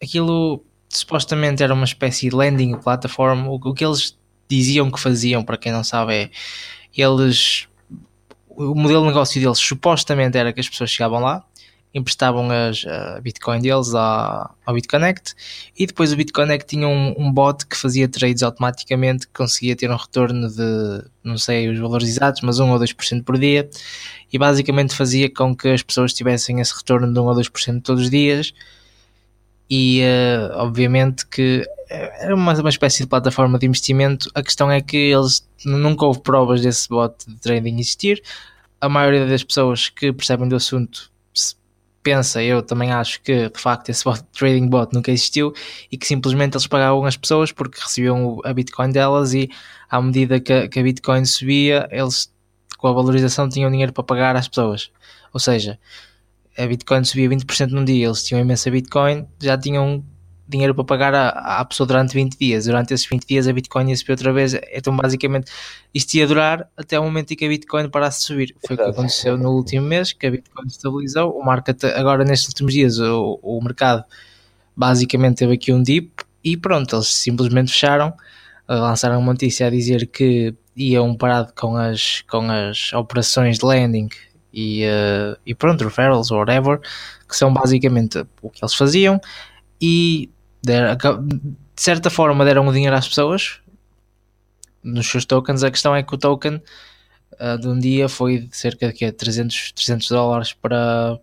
Aquilo 0.00 0.64
supostamente 0.88 1.60
era 1.60 1.74
uma 1.74 1.84
espécie 1.84 2.28
de 2.28 2.36
landing 2.36 2.76
plataforma. 2.76 3.48
O, 3.48 3.54
o 3.54 3.74
que 3.74 3.84
eles 3.84 4.16
diziam 4.56 4.90
que 4.90 5.00
faziam, 5.00 5.44
para 5.44 5.56
quem 5.56 5.72
não 5.72 5.84
sabe, 5.84 6.14
é 6.14 6.30
eles. 6.94 7.66
O 8.48 8.74
modelo 8.74 9.02
de 9.02 9.08
negócio 9.08 9.40
deles 9.40 9.58
supostamente 9.58 10.36
era 10.36 10.52
que 10.52 10.60
as 10.60 10.68
pessoas 10.68 10.90
chegavam 10.90 11.20
lá, 11.20 11.42
emprestavam 11.94 12.50
as, 12.50 12.84
a 12.86 13.20
Bitcoin 13.20 13.60
deles 13.60 13.94
ao, 13.94 14.54
ao 14.64 14.74
BitConnect 14.74 15.34
e 15.78 15.86
depois 15.86 16.12
o 16.12 16.16
BitConnect 16.16 16.66
tinha 16.66 16.88
um, 16.88 17.14
um, 17.18 17.32
bot 17.32 17.66
que 17.66 17.76
fazia 17.76 18.08
trades 18.08 18.42
automaticamente 18.42 19.26
que 19.26 19.32
conseguia 19.32 19.76
ter 19.76 19.90
um 19.90 19.96
retorno 19.96 20.48
de, 20.48 21.04
não 21.22 21.36
sei 21.36 21.68
os 21.68 21.78
valores 21.78 22.08
exatos, 22.08 22.42
mas 22.42 22.58
1 22.58 22.70
ou 22.70 22.78
2% 22.78 23.24
por 23.24 23.38
dia 23.38 23.68
e 24.32 24.38
basicamente 24.38 24.94
fazia 24.94 25.32
com 25.32 25.54
que 25.54 25.68
as 25.68 25.82
pessoas 25.82 26.14
tivessem 26.14 26.60
esse 26.60 26.74
retorno 26.74 27.12
de 27.12 27.18
1 27.18 27.22
ou 27.22 27.34
2% 27.34 27.82
todos 27.82 28.04
os 28.04 28.10
dias 28.10 28.52
e 29.68 30.02
uh, 30.02 30.58
obviamente 30.58 31.26
que 31.26 31.66
era 31.88 32.34
uma, 32.34 32.54
uma 32.54 32.68
espécie 32.68 33.02
de 33.02 33.08
plataforma 33.08 33.58
de 33.58 33.66
investimento. 33.66 34.30
A 34.34 34.42
questão 34.42 34.70
é 34.70 34.80
que 34.80 34.96
eles 34.96 35.46
nunca 35.64 36.04
houve 36.04 36.20
provas 36.20 36.62
desse 36.62 36.88
bot 36.88 37.14
de 37.26 37.36
trading 37.36 37.78
existir. 37.78 38.22
A 38.80 38.88
maioria 38.88 39.26
das 39.26 39.42
pessoas 39.42 39.88
que 39.88 40.12
percebem 40.12 40.48
do 40.48 40.56
assunto 40.56 41.12
pensa, 42.02 42.42
eu 42.42 42.62
também 42.62 42.90
acho 42.90 43.22
que 43.22 43.48
de 43.48 43.60
facto 43.60 43.88
esse 43.88 44.02
bot, 44.04 44.22
trading 44.32 44.68
bot 44.68 44.92
nunca 44.92 45.10
existiu 45.12 45.54
e 45.90 45.96
que 45.96 46.06
simplesmente 46.06 46.54
eles 46.54 46.66
pagavam 46.66 47.04
as 47.04 47.16
pessoas 47.16 47.52
porque 47.52 47.80
recebiam 47.80 48.40
a 48.44 48.52
Bitcoin 48.52 48.90
delas 48.90 49.32
e 49.34 49.48
à 49.88 50.00
medida 50.00 50.40
que 50.40 50.52
a, 50.52 50.68
que 50.68 50.80
a 50.80 50.82
Bitcoin 50.82 51.24
subia, 51.24 51.88
eles 51.92 52.32
com 52.78 52.88
a 52.88 52.92
valorização 52.92 53.48
tinham 53.48 53.70
dinheiro 53.70 53.92
para 53.92 54.02
pagar 54.02 54.34
às 54.34 54.48
pessoas. 54.48 54.90
Ou 55.32 55.38
seja, 55.38 55.78
a 56.56 56.66
Bitcoin 56.66 57.04
subia 57.04 57.28
20% 57.28 57.70
num 57.70 57.84
dia, 57.84 58.06
eles 58.06 58.24
tinham 58.24 58.40
imensa 58.40 58.70
Bitcoin, 58.70 59.26
já 59.40 59.56
tinham 59.56 60.04
dinheiro 60.48 60.74
para 60.74 60.84
pagar 60.84 61.14
à, 61.14 61.60
à 61.60 61.64
pessoa 61.64 61.86
durante 61.86 62.12
20 62.12 62.36
dias. 62.36 62.66
Durante 62.66 62.92
esses 62.92 63.06
20 63.06 63.26
dias 63.26 63.48
a 63.48 63.52
Bitcoin 63.52 63.88
ia 63.88 63.96
subir 63.96 64.12
outra 64.12 64.32
vez. 64.32 64.54
Então, 64.72 64.94
basicamente, 64.94 65.50
isto 65.94 66.14
ia 66.14 66.26
durar 66.26 66.68
até 66.76 67.00
o 67.00 67.04
momento 67.04 67.32
em 67.32 67.36
que 67.36 67.44
a 67.44 67.48
Bitcoin 67.48 67.88
parasse 67.88 68.20
de 68.20 68.26
subir. 68.26 68.54
Foi 68.66 68.76
o 68.76 68.78
que 68.78 68.84
aconteceu 68.84 69.38
no 69.38 69.50
último 69.50 69.86
mês, 69.86 70.12
que 70.12 70.26
a 70.26 70.30
Bitcoin 70.30 70.66
estabilizou. 70.66 71.32
O 71.32 71.44
market, 71.44 71.82
agora 71.84 72.24
nestes 72.24 72.48
últimos 72.48 72.74
dias, 72.74 72.98
o, 72.98 73.38
o 73.42 73.62
mercado 73.62 74.04
basicamente 74.76 75.38
teve 75.38 75.54
aqui 75.54 75.72
um 75.72 75.82
dip 75.82 76.10
e 76.44 76.56
pronto, 76.56 76.96
eles 76.96 77.08
simplesmente 77.08 77.72
fecharam 77.72 78.12
lançaram 78.68 79.18
uma 79.18 79.32
notícia 79.32 79.66
a 79.66 79.70
dizer 79.70 80.06
que 80.06 80.54
iam 80.76 81.14
parar 81.14 81.52
com 81.52 81.76
as, 81.76 82.22
com 82.22 82.50
as 82.50 82.92
operações 82.92 83.58
de 83.58 83.64
landing 83.64 84.08
e, 84.52 84.84
uh, 84.84 85.36
e 85.46 85.54
pronto, 85.54 85.84
referrals 85.84 86.30
whatever, 86.30 86.80
que 87.28 87.36
são 87.36 87.52
basicamente 87.52 88.24
o 88.40 88.50
que 88.50 88.62
eles 88.62 88.74
faziam 88.74 89.20
e 89.80 90.30
der, 90.62 90.96
de 90.96 91.82
certa 91.82 92.10
forma 92.10 92.44
deram 92.44 92.66
o 92.66 92.72
dinheiro 92.72 92.94
às 92.94 93.08
pessoas 93.08 93.60
nos 94.82 95.06
seus 95.06 95.24
tokens. 95.24 95.62
A 95.62 95.70
questão 95.70 95.94
é 95.94 96.02
que 96.02 96.14
o 96.14 96.18
token 96.18 96.62
uh, 97.40 97.58
de 97.58 97.68
um 97.68 97.78
dia 97.78 98.08
foi 98.08 98.38
de 98.38 98.56
cerca 98.56 98.92
de 98.92 99.12
300, 99.12 99.72
300 99.72 100.08
dólares 100.08 100.52
para 100.52 101.18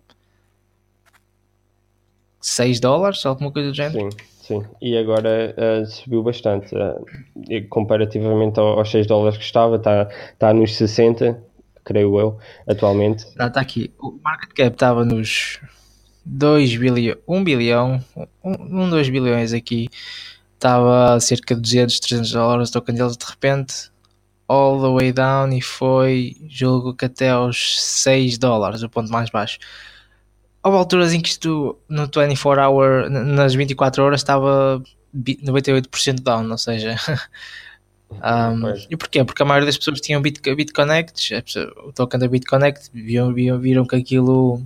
6 2.40 2.80
dólares, 2.80 3.24
alguma 3.24 3.52
coisa 3.52 3.68
do 3.68 3.74
género. 3.74 4.10
Sim, 4.10 4.18
sim. 4.40 4.64
E 4.80 4.96
agora 4.96 5.54
uh, 5.56 5.86
subiu 5.86 6.22
bastante. 6.22 6.74
Uh, 6.74 7.68
comparativamente 7.68 8.58
aos 8.58 8.90
6 8.90 9.06
dólares 9.06 9.38
que 9.38 9.44
estava, 9.44 9.76
está 9.76 10.08
tá 10.38 10.52
nos 10.52 10.74
60, 10.76 11.42
creio 11.84 12.18
eu, 12.18 12.38
atualmente. 12.66 13.24
Está 13.26 13.60
aqui. 13.60 13.92
O 13.98 14.18
market 14.22 14.50
cap 14.50 14.72
estava 14.72 15.04
nos 15.04 15.60
2 16.24 16.76
bilhão, 16.76 17.16
1 17.26 17.44
bilhão, 17.44 18.04
1, 18.44 18.90
2 18.90 19.08
bilhões 19.08 19.52
aqui. 19.52 19.88
Estava 20.54 21.14
a 21.14 21.20
cerca 21.20 21.54
de 21.54 21.60
200, 21.60 22.00
300 22.00 22.32
dólares 22.32 22.68
o 22.68 22.72
token 22.72 22.94
deles 22.94 23.16
de 23.16 23.24
repente 23.24 23.90
all 24.50 24.80
the 24.80 24.88
way 24.88 25.12
down 25.12 25.52
e 25.52 25.62
foi, 25.62 26.36
julgo 26.48 26.92
que 26.92 27.04
até 27.04 27.30
aos 27.30 27.80
6 27.80 28.36
dólares, 28.36 28.82
o 28.82 28.88
ponto 28.88 29.10
mais 29.10 29.30
baixo. 29.30 29.58
Houve 30.62 30.76
alturas 30.76 31.12
em 31.12 31.20
que 31.20 31.28
isto 31.28 31.78
no 31.88 32.10
24 32.12 32.60
hour, 32.60 33.08
nas 33.08 33.54
24 33.54 34.02
horas 34.02 34.20
estava 34.20 34.82
98% 35.16 36.20
down, 36.20 36.50
ou 36.50 36.58
seja, 36.58 36.96
um, 38.10 38.74
e 38.90 38.96
porquê? 38.96 39.24
Porque 39.24 39.42
a 39.42 39.46
maioria 39.46 39.66
das 39.66 39.78
pessoas 39.78 40.00
tinham 40.00 40.20
Bit, 40.20 40.40
BitConnect, 40.54 41.34
o 41.84 41.92
token 41.92 42.18
da 42.20 42.28
BitConnect, 42.28 42.90
viram, 42.92 43.32
viram, 43.32 43.58
viram 43.58 43.86
que 43.86 43.96
aquilo 43.96 44.62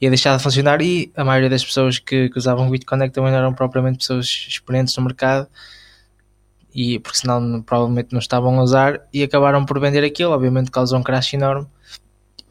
ia 0.00 0.10
deixar 0.10 0.36
de 0.36 0.42
funcionar 0.42 0.82
e 0.82 1.10
a 1.16 1.24
maioria 1.24 1.48
das 1.48 1.64
pessoas 1.64 1.98
que, 1.98 2.28
que 2.28 2.38
usavam 2.38 2.68
BitConnect 2.70 3.14
também 3.14 3.30
não 3.30 3.38
eram 3.38 3.54
propriamente 3.54 3.98
pessoas 3.98 4.26
experientes 4.26 4.94
no 4.96 5.04
mercado 5.04 5.48
e 6.74 6.98
porque 6.98 7.18
senão 7.18 7.62
provavelmente 7.62 8.12
não 8.12 8.18
estavam 8.18 8.58
a 8.58 8.62
usar 8.62 9.00
e 9.12 9.22
acabaram 9.22 9.64
por 9.64 9.80
vender 9.80 10.04
aquilo, 10.04 10.32
obviamente 10.32 10.70
causou 10.70 10.98
um 10.98 11.02
crash 11.02 11.32
enorme 11.34 11.66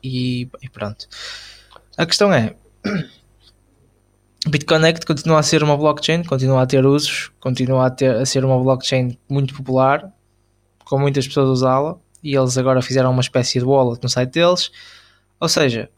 e, 0.03 0.49
e 0.61 0.69
pronto. 0.69 1.07
A 1.97 2.05
questão 2.05 2.33
é 2.33 2.55
BitConnect 4.47 5.05
continua 5.05 5.39
a 5.39 5.43
ser 5.43 5.63
uma 5.63 5.75
blockchain, 5.75 6.23
continua 6.23 6.61
a 6.61 6.65
ter 6.65 6.85
usos, 6.85 7.31
continua 7.39 7.87
a, 7.87 7.89
ter, 7.89 8.15
a 8.15 8.25
ser 8.25 8.45
uma 8.45 8.61
blockchain 8.61 9.17
muito 9.29 9.55
popular, 9.55 10.11
com 10.83 10.99
muitas 10.99 11.27
pessoas 11.27 11.49
a 11.49 11.51
usá-la, 11.51 11.97
e 12.23 12.35
eles 12.35 12.57
agora 12.57 12.81
fizeram 12.81 13.11
uma 13.11 13.21
espécie 13.21 13.59
de 13.59 13.65
wallet 13.65 14.01
no 14.03 14.09
site 14.09 14.31
deles. 14.31 14.71
Ou 15.39 15.49
seja, 15.49 15.89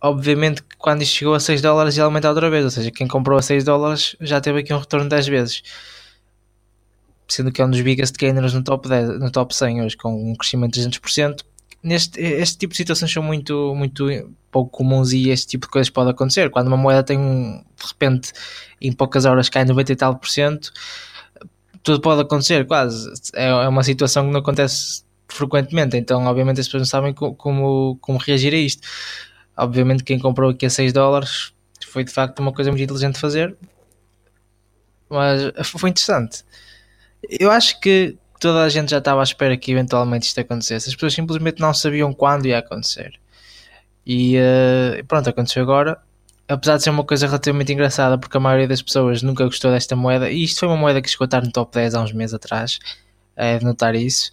obviamente 0.00 0.62
que 0.62 0.76
quando 0.76 1.02
isto 1.02 1.14
chegou 1.14 1.34
a 1.34 1.40
6 1.40 1.62
dólares 1.62 1.96
ia 1.96 2.04
aumentar 2.04 2.28
outra 2.28 2.50
vez, 2.50 2.64
ou 2.64 2.70
seja, 2.70 2.90
quem 2.90 3.08
comprou 3.08 3.38
a 3.38 3.42
6 3.42 3.64
dólares 3.64 4.14
já 4.20 4.40
teve 4.40 4.60
aqui 4.60 4.72
um 4.72 4.78
retorno 4.78 5.08
10 5.08 5.26
vezes 5.26 5.62
sendo 7.28 7.50
que 7.50 7.60
é 7.60 7.64
um 7.64 7.70
dos 7.70 7.80
biggest 7.80 8.16
gainers 8.16 8.52
no 8.52 8.62
top, 8.62 8.88
10, 8.88 9.18
no 9.18 9.30
top 9.30 9.54
100 9.54 9.82
hoje, 9.82 9.96
com 9.96 10.32
um 10.32 10.34
crescimento 10.34 10.74
de 10.74 10.88
300%. 10.88 11.40
Neste, 11.84 12.18
este 12.18 12.56
tipo 12.56 12.72
de 12.72 12.78
situações 12.78 13.12
são 13.12 13.22
muito, 13.22 13.74
muito 13.74 14.06
pouco 14.50 14.70
comuns 14.70 15.12
e 15.12 15.28
este 15.28 15.48
tipo 15.48 15.66
de 15.66 15.72
coisas 15.72 15.90
pode 15.90 16.08
acontecer. 16.10 16.48
Quando 16.50 16.68
uma 16.68 16.78
moeda 16.78 17.02
tem, 17.02 17.18
de 17.18 17.86
repente, 17.86 18.32
em 18.80 18.90
poucas 18.90 19.26
horas 19.26 19.50
cai 19.50 19.66
90 19.66 19.92
e 19.92 19.96
tal 19.96 20.16
por 20.16 20.28
cento, 20.28 20.72
tudo 21.82 22.00
pode 22.00 22.22
acontecer, 22.22 22.66
quase. 22.66 23.12
É, 23.34 23.48
é 23.48 23.68
uma 23.68 23.84
situação 23.84 24.24
que 24.26 24.32
não 24.32 24.40
acontece 24.40 25.04
frequentemente, 25.28 25.96
então, 25.96 26.24
obviamente, 26.24 26.60
as 26.60 26.66
pessoas 26.66 26.82
não 26.82 26.86
sabem 26.86 27.12
como, 27.12 27.98
como 28.00 28.18
reagir 28.18 28.54
a 28.54 28.56
isto. 28.56 28.88
Obviamente, 29.56 30.02
quem 30.02 30.18
comprou 30.18 30.50
aqui 30.50 30.64
a 30.64 30.70
6 30.70 30.92
dólares 30.92 31.52
foi 31.86 32.02
de 32.02 32.10
facto 32.10 32.40
uma 32.40 32.52
coisa 32.52 32.70
muito 32.70 32.82
inteligente 32.82 33.14
de 33.14 33.20
fazer, 33.20 33.54
mas 35.08 35.68
foi 35.68 35.90
interessante. 35.90 36.44
Eu 37.28 37.50
acho 37.50 37.78
que 37.80 38.16
toda 38.40 38.62
a 38.62 38.68
gente 38.68 38.90
já 38.90 38.98
estava 38.98 39.20
à 39.20 39.22
espera 39.22 39.56
que 39.56 39.72
eventualmente 39.72 40.26
isto 40.26 40.40
acontecesse. 40.40 40.88
As 40.88 40.94
pessoas 40.94 41.14
simplesmente 41.14 41.60
não 41.60 41.72
sabiam 41.72 42.12
quando 42.12 42.46
ia 42.46 42.58
acontecer. 42.58 43.18
E 44.06 44.36
uh, 44.38 45.04
pronto, 45.06 45.28
aconteceu 45.28 45.62
agora. 45.62 45.98
Apesar 46.46 46.76
de 46.76 46.82
ser 46.82 46.90
uma 46.90 47.04
coisa 47.04 47.26
relativamente 47.26 47.72
engraçada, 47.72 48.18
porque 48.18 48.36
a 48.36 48.40
maioria 48.40 48.68
das 48.68 48.82
pessoas 48.82 49.22
nunca 49.22 49.44
gostou 49.44 49.70
desta 49.70 49.96
moeda, 49.96 50.30
e 50.30 50.44
isto 50.44 50.60
foi 50.60 50.68
uma 50.68 50.76
moeda 50.76 51.00
que 51.00 51.08
chegou 51.08 51.24
a 51.24 51.26
estar 51.26 51.42
no 51.42 51.50
top 51.50 51.72
10 51.72 51.94
há 51.94 52.02
uns 52.02 52.12
meses 52.12 52.34
atrás, 52.34 52.78
é 53.34 53.58
de 53.58 53.64
notar 53.64 53.94
isso. 53.94 54.30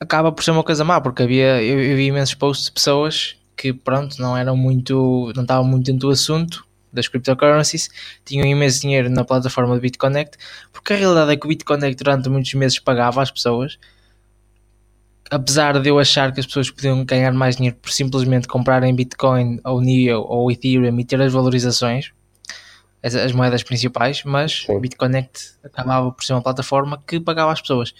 Acaba 0.00 0.32
por 0.32 0.42
ser 0.42 0.50
uma 0.50 0.64
coisa 0.64 0.82
má, 0.82 0.98
porque 0.98 1.22
havia, 1.22 1.62
eu, 1.62 1.78
eu 1.78 1.96
vi 1.96 2.06
imensos 2.06 2.34
posts 2.34 2.66
de 2.66 2.72
pessoas 2.72 3.36
que, 3.54 3.72
pronto, 3.72 4.16
não 4.18 4.34
eram 4.34 4.56
muito, 4.56 5.30
não 5.36 5.42
estavam 5.42 5.64
muito 5.64 5.84
dentro 5.84 6.08
do 6.08 6.10
assunto, 6.10 6.66
das 6.94 7.08
cryptocurrencies 7.08 7.90
tinham 8.24 8.46
imenso 8.46 8.80
dinheiro 8.80 9.10
na 9.10 9.24
plataforma 9.24 9.74
de 9.74 9.80
BitConnect, 9.80 10.38
porque 10.72 10.92
a 10.92 10.96
realidade 10.96 11.32
é 11.32 11.36
que 11.36 11.44
o 11.44 11.48
BitConnect 11.48 12.02
durante 12.02 12.28
muitos 12.28 12.54
meses 12.54 12.78
pagava 12.78 13.22
às 13.22 13.30
pessoas, 13.30 13.78
apesar 15.30 15.80
de 15.80 15.88
eu 15.88 15.98
achar 15.98 16.32
que 16.32 16.40
as 16.40 16.46
pessoas 16.46 16.70
podiam 16.70 17.04
ganhar 17.04 17.32
mais 17.32 17.56
dinheiro 17.56 17.76
por 17.80 17.90
simplesmente 17.90 18.46
comprarem 18.46 18.94
Bitcoin 18.94 19.60
ou 19.64 19.80
NEO 19.80 20.22
ou 20.22 20.50
Ethereum 20.50 20.98
e 21.00 21.04
ter 21.04 21.20
as 21.20 21.32
valorizações, 21.32 22.12
as, 23.02 23.14
as 23.14 23.32
moedas 23.32 23.62
principais, 23.62 24.22
mas 24.24 24.64
o 24.68 24.78
BitConnect 24.78 25.54
acabava 25.62 26.10
por 26.12 26.24
ser 26.24 26.34
uma 26.34 26.42
plataforma 26.42 27.02
que 27.06 27.18
pagava 27.20 27.52
às 27.52 27.60
pessoas. 27.60 27.94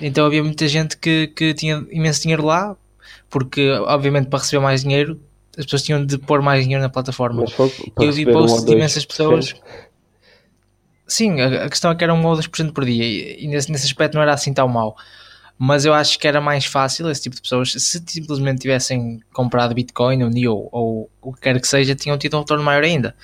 Então 0.00 0.26
havia 0.26 0.42
muita 0.42 0.66
gente 0.68 0.96
que, 0.96 1.28
que 1.28 1.52
tinha 1.54 1.84
imenso 1.90 2.22
dinheiro 2.22 2.44
lá, 2.44 2.76
porque 3.28 3.70
obviamente 3.70 4.28
para 4.28 4.38
receber 4.38 4.62
mais 4.62 4.82
dinheiro 4.82 5.20
as 5.58 5.64
pessoas 5.64 5.82
tinham 5.82 6.06
de 6.06 6.16
pôr 6.16 6.40
mais 6.40 6.62
dinheiro 6.62 6.82
na 6.82 6.88
plataforma. 6.88 7.44
eu 8.00 8.12
vi 8.12 8.24
posts 8.24 8.64
de 8.64 8.72
imensas 8.72 9.04
pessoas. 9.04 9.54
Sim, 11.06 11.40
a, 11.40 11.64
a, 11.64 11.68
questão 11.68 11.90
é 11.90 11.94
que 11.96 12.04
era 12.04 12.14
um 12.14 12.24
ou 12.24 12.36
2% 12.36 12.72
por 12.72 12.84
dia 12.84 13.04
e, 13.04 13.44
e 13.44 13.48
nesse, 13.48 13.72
nesse 13.72 13.86
aspecto 13.86 14.14
não 14.14 14.22
era 14.22 14.32
assim 14.32 14.54
tão 14.54 14.68
mau. 14.68 14.96
Mas 15.58 15.84
eu 15.84 15.92
acho 15.92 16.16
que 16.18 16.28
era 16.28 16.40
mais 16.40 16.64
fácil 16.66 17.10
esse 17.10 17.22
tipo 17.22 17.34
de 17.34 17.42
pessoas, 17.42 17.72
se 17.72 18.02
simplesmente 18.06 18.60
tivessem 18.60 19.20
comprado 19.32 19.74
Bitcoin 19.74 20.22
ou 20.22 20.30
NEO 20.30 20.68
ou 20.70 21.10
o 21.20 21.32
que 21.32 21.40
quer 21.40 21.60
que 21.60 21.66
seja, 21.66 21.96
tinham 21.96 22.16
tido 22.16 22.36
um 22.36 22.40
retorno 22.40 22.62
maior 22.62 22.84
ainda. 22.84 23.16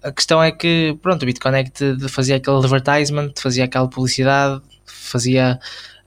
A 0.00 0.12
questão 0.12 0.40
é 0.40 0.52
que, 0.52 0.96
pronto, 1.02 1.22
o 1.22 1.26
Bitcoin 1.26 1.56
é 1.56 1.64
que 1.64 2.08
fazia 2.08 2.36
aquele 2.36 2.58
advertisement, 2.58 3.32
fazia 3.36 3.64
aquela 3.64 3.88
publicidade, 3.88 4.62
fazia 4.84 5.58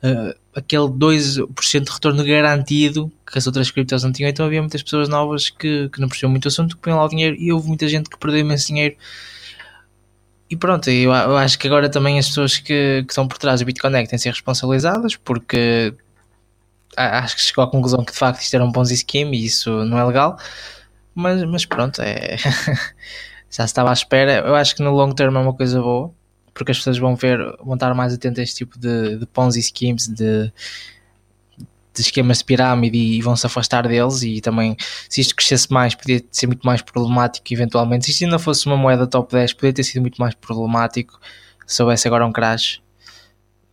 uh, 0.01 0.33
aquele 0.57 0.87
2% 0.87 1.83
de 1.83 1.91
retorno 1.91 2.23
garantido 2.25 3.11
que 3.31 3.37
as 3.37 3.45
outras 3.45 3.69
criptos 3.69 4.03
não 4.03 4.11
tinham. 4.11 4.27
Então 4.27 4.43
havia 4.43 4.59
muitas 4.59 4.81
pessoas 4.81 5.07
novas 5.07 5.51
que, 5.51 5.87
que 5.89 6.01
não 6.01 6.07
percebiam 6.07 6.31
muito 6.31 6.45
o 6.45 6.47
assunto, 6.47 6.75
que 6.75 6.81
põem 6.81 6.95
lá 6.95 7.05
o 7.05 7.07
dinheiro 7.07 7.35
e 7.39 7.53
houve 7.53 7.67
muita 7.67 7.87
gente 7.87 8.09
que 8.09 8.17
perdeu 8.17 8.39
imenso 8.39 8.65
dinheiro. 8.65 8.95
E 10.49 10.55
pronto, 10.55 10.89
eu, 10.89 11.11
eu 11.13 11.37
acho 11.37 11.59
que 11.59 11.67
agora 11.67 11.89
também 11.89 12.17
as 12.17 12.27
pessoas 12.29 12.57
que, 12.57 13.03
que 13.05 13.11
estão 13.11 13.27
por 13.27 13.37
trás 13.37 13.59
do 13.59 13.65
BitConnect 13.67 14.09
têm 14.09 14.17
de 14.17 14.23
ser 14.23 14.29
responsabilizadas 14.29 15.15
porque 15.15 15.93
acho 16.95 17.35
que 17.35 17.41
chegou 17.43 17.63
à 17.63 17.69
conclusão 17.69 18.03
que 18.03 18.11
de 18.11 18.17
facto 18.17 18.41
isto 18.41 18.55
era 18.55 18.65
um 18.65 18.71
Ponzi 18.71 18.97
scheme 18.97 19.37
e 19.37 19.45
isso 19.45 19.69
não 19.85 19.99
é 19.99 20.03
legal. 20.03 20.39
Mas, 21.13 21.43
mas 21.43 21.65
pronto, 21.65 22.01
é... 22.01 22.37
já 23.51 23.63
estava 23.63 23.91
à 23.91 23.93
espera. 23.93 24.39
Eu 24.47 24.55
acho 24.55 24.75
que 24.75 24.81
no 24.81 24.91
long 24.91 25.11
term 25.11 25.35
é 25.37 25.39
uma 25.39 25.53
coisa 25.53 25.79
boa 25.79 26.11
porque 26.57 26.71
as 26.71 26.77
pessoas 26.77 26.97
vão 26.97 27.15
ver, 27.15 27.37
vão 27.63 27.75
estar 27.75 27.93
mais 27.93 28.13
atentas 28.13 28.39
a 28.39 28.43
este 28.43 28.55
tipo 28.57 28.79
de, 28.79 29.17
de 29.17 29.25
Ponzi 29.27 29.61
schemes, 29.61 30.07
de, 30.07 30.51
de 31.93 32.01
esquemas 32.01 32.39
de 32.39 32.45
pirâmide 32.45 32.97
e 32.97 33.21
vão 33.21 33.35
se 33.35 33.45
afastar 33.45 33.87
deles 33.87 34.23
e 34.23 34.41
também 34.41 34.75
se 35.09 35.21
isto 35.21 35.35
crescesse 35.35 35.71
mais 35.71 35.93
podia 35.95 36.23
ser 36.31 36.47
muito 36.47 36.65
mais 36.65 36.81
problemático 36.81 37.45
eventualmente, 37.51 38.05
se 38.05 38.11
isto 38.11 38.23
ainda 38.23 38.39
fosse 38.39 38.65
uma 38.65 38.77
moeda 38.77 39.05
top 39.05 39.31
10 39.33 39.53
podia 39.53 39.73
ter 39.73 39.83
sido 39.83 40.01
muito 40.01 40.17
mais 40.17 40.33
problemático 40.35 41.19
se 41.65 41.81
houvesse 41.81 42.07
agora 42.07 42.25
um 42.25 42.31
crash 42.31 42.81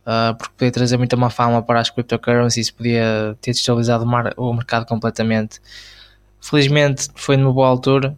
uh, 0.05 0.35
porque 0.37 0.53
podia 0.57 0.71
trazer 0.71 0.97
muita 0.97 1.15
má 1.17 1.29
fama 1.29 1.61
para 1.61 1.79
as 1.79 1.89
cryptocurrencies 1.89 2.69
podia 2.71 3.37
ter 3.41 3.51
destabilizado 3.51 4.05
o, 4.37 4.49
o 4.49 4.53
mercado 4.53 4.85
completamente. 4.85 5.59
Felizmente 6.39 7.09
foi 7.15 7.37
numa 7.37 7.51
boa 7.51 7.67
altura 7.67 8.15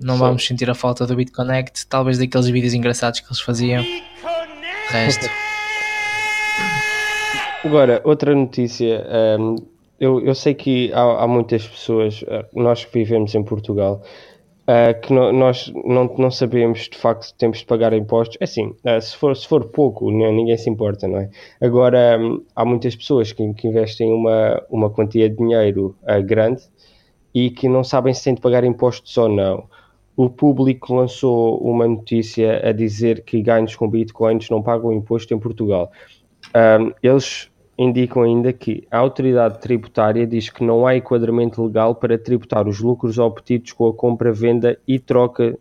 não 0.00 0.14
Sim. 0.14 0.20
vamos 0.20 0.46
sentir 0.46 0.70
a 0.70 0.74
falta 0.74 1.06
do 1.06 1.16
BitConnect, 1.16 1.86
talvez 1.86 2.18
daqueles 2.18 2.48
vídeos 2.48 2.74
engraçados 2.74 3.20
que 3.20 3.26
eles 3.26 3.40
faziam. 3.40 3.82
O 3.82 4.92
resto. 4.92 5.28
Agora, 7.64 8.00
outra 8.04 8.34
notícia. 8.34 9.04
Um, 9.38 9.56
eu, 9.98 10.24
eu 10.24 10.34
sei 10.34 10.54
que 10.54 10.92
há, 10.92 11.24
há, 11.24 11.26
muitas 11.26 11.66
pessoas, 11.66 12.22
uh, 12.22 12.44
nós 12.54 12.84
que 12.84 12.92
vivemos 12.96 13.34
em 13.34 13.42
Portugal, 13.42 14.00
uh, 14.62 15.00
que 15.00 15.12
no, 15.12 15.32
nós 15.32 15.72
não, 15.84 16.04
não 16.16 16.30
sabemos 16.30 16.88
de 16.88 16.96
facto 16.96 17.24
se 17.24 17.34
temos 17.34 17.58
de 17.58 17.66
pagar 17.66 17.92
impostos. 17.92 18.38
É 18.40 18.44
assim, 18.44 18.68
uh, 18.68 19.00
se, 19.00 19.16
for, 19.16 19.36
se 19.36 19.46
for 19.48 19.64
pouco, 19.66 20.08
ninguém 20.10 20.56
se 20.56 20.70
importa, 20.70 21.08
não 21.08 21.18
é? 21.18 21.30
Agora, 21.60 22.16
um, 22.16 22.44
há 22.54 22.64
muitas 22.64 22.94
pessoas 22.94 23.32
que, 23.32 23.54
que, 23.54 23.66
investem 23.66 24.12
uma, 24.12 24.62
uma 24.70 24.88
quantia 24.88 25.28
de 25.28 25.36
dinheiro 25.36 25.96
grande 26.24 26.62
e 27.34 27.50
que 27.50 27.68
não 27.68 27.82
sabem 27.82 28.14
se 28.14 28.22
têm 28.22 28.34
de 28.34 28.40
pagar 28.40 28.62
impostos 28.62 29.16
ou 29.18 29.28
não 29.28 29.68
o 30.18 30.28
público 30.28 30.96
lançou 30.96 31.58
uma 31.58 31.86
notícia 31.86 32.68
a 32.68 32.72
dizer 32.72 33.22
que 33.22 33.40
ganhos 33.40 33.76
com 33.76 33.88
bitcoins 33.88 34.50
não 34.50 34.60
pagam 34.60 34.92
imposto 34.92 35.32
em 35.32 35.38
Portugal. 35.38 35.92
Um, 36.48 36.92
eles 37.00 37.48
indicam 37.78 38.24
ainda 38.24 38.52
que 38.52 38.84
a 38.90 38.98
autoridade 38.98 39.60
tributária 39.60 40.26
diz 40.26 40.50
que 40.50 40.64
não 40.64 40.84
há 40.84 40.96
enquadramento 40.96 41.64
legal 41.64 41.94
para 41.94 42.18
tributar 42.18 42.66
os 42.66 42.80
lucros 42.80 43.16
obtidos 43.16 43.70
com 43.70 43.86
a 43.86 43.94
compra, 43.94 44.32
venda 44.32 44.76
e 44.88 44.98
troca 44.98 45.56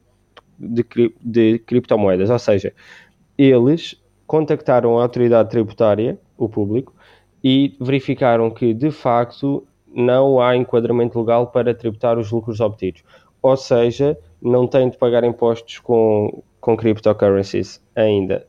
de, 0.57 0.83
de 1.21 1.59
criptomoedas. 1.59 2.31
Ou 2.31 2.39
seja, 2.39 2.73
eles 3.37 4.01
contactaram 4.25 4.97
a 4.97 5.03
autoridade 5.03 5.51
tributária, 5.51 6.19
o 6.35 6.49
público, 6.49 6.95
e 7.43 7.77
verificaram 7.79 8.49
que 8.49 8.73
de 8.73 8.89
facto 8.89 9.67
não 9.93 10.41
há 10.41 10.57
enquadramento 10.57 11.19
legal 11.19 11.45
para 11.45 11.75
tributar 11.75 12.17
os 12.17 12.31
lucros 12.31 12.59
obtidos. 12.59 13.03
Ou 13.39 13.55
seja, 13.55 14.17
não 14.41 14.67
têm 14.67 14.89
de 14.89 14.97
pagar 14.97 15.23
impostos 15.23 15.79
com, 15.79 16.43
com 16.59 16.77
cryptocurrencies 16.77 17.81
ainda. 17.95 18.45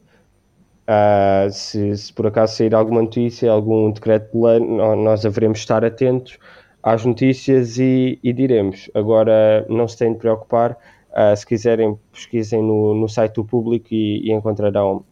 Uh, 0.88 1.50
se, 1.50 1.96
se, 1.96 2.12
por 2.12 2.26
acaso 2.26 2.56
sair 2.56 2.74
alguma 2.74 3.02
notícia, 3.02 3.50
algum 3.50 3.90
decreto 3.90 4.32
de 4.32 4.42
lei, 4.42 4.58
nós 4.58 5.26
haveremos 5.26 5.58
estar 5.58 5.84
atentos 5.84 6.38
às 6.82 7.04
notícias 7.04 7.78
e, 7.78 8.18
e 8.22 8.32
diremos. 8.32 8.90
Agora, 8.94 9.66
não 9.68 9.86
se 9.86 9.98
têm 9.98 10.12
de 10.12 10.18
preocupar. 10.18 10.78
Uh, 11.10 11.36
se 11.36 11.46
quiserem, 11.46 11.98
pesquisem 12.12 12.62
no, 12.62 12.94
no 12.94 13.08
site 13.08 13.34
do 13.34 13.44
público 13.44 13.88
e, 13.90 14.28
e, 14.28 14.32
encontrarão 14.32 15.04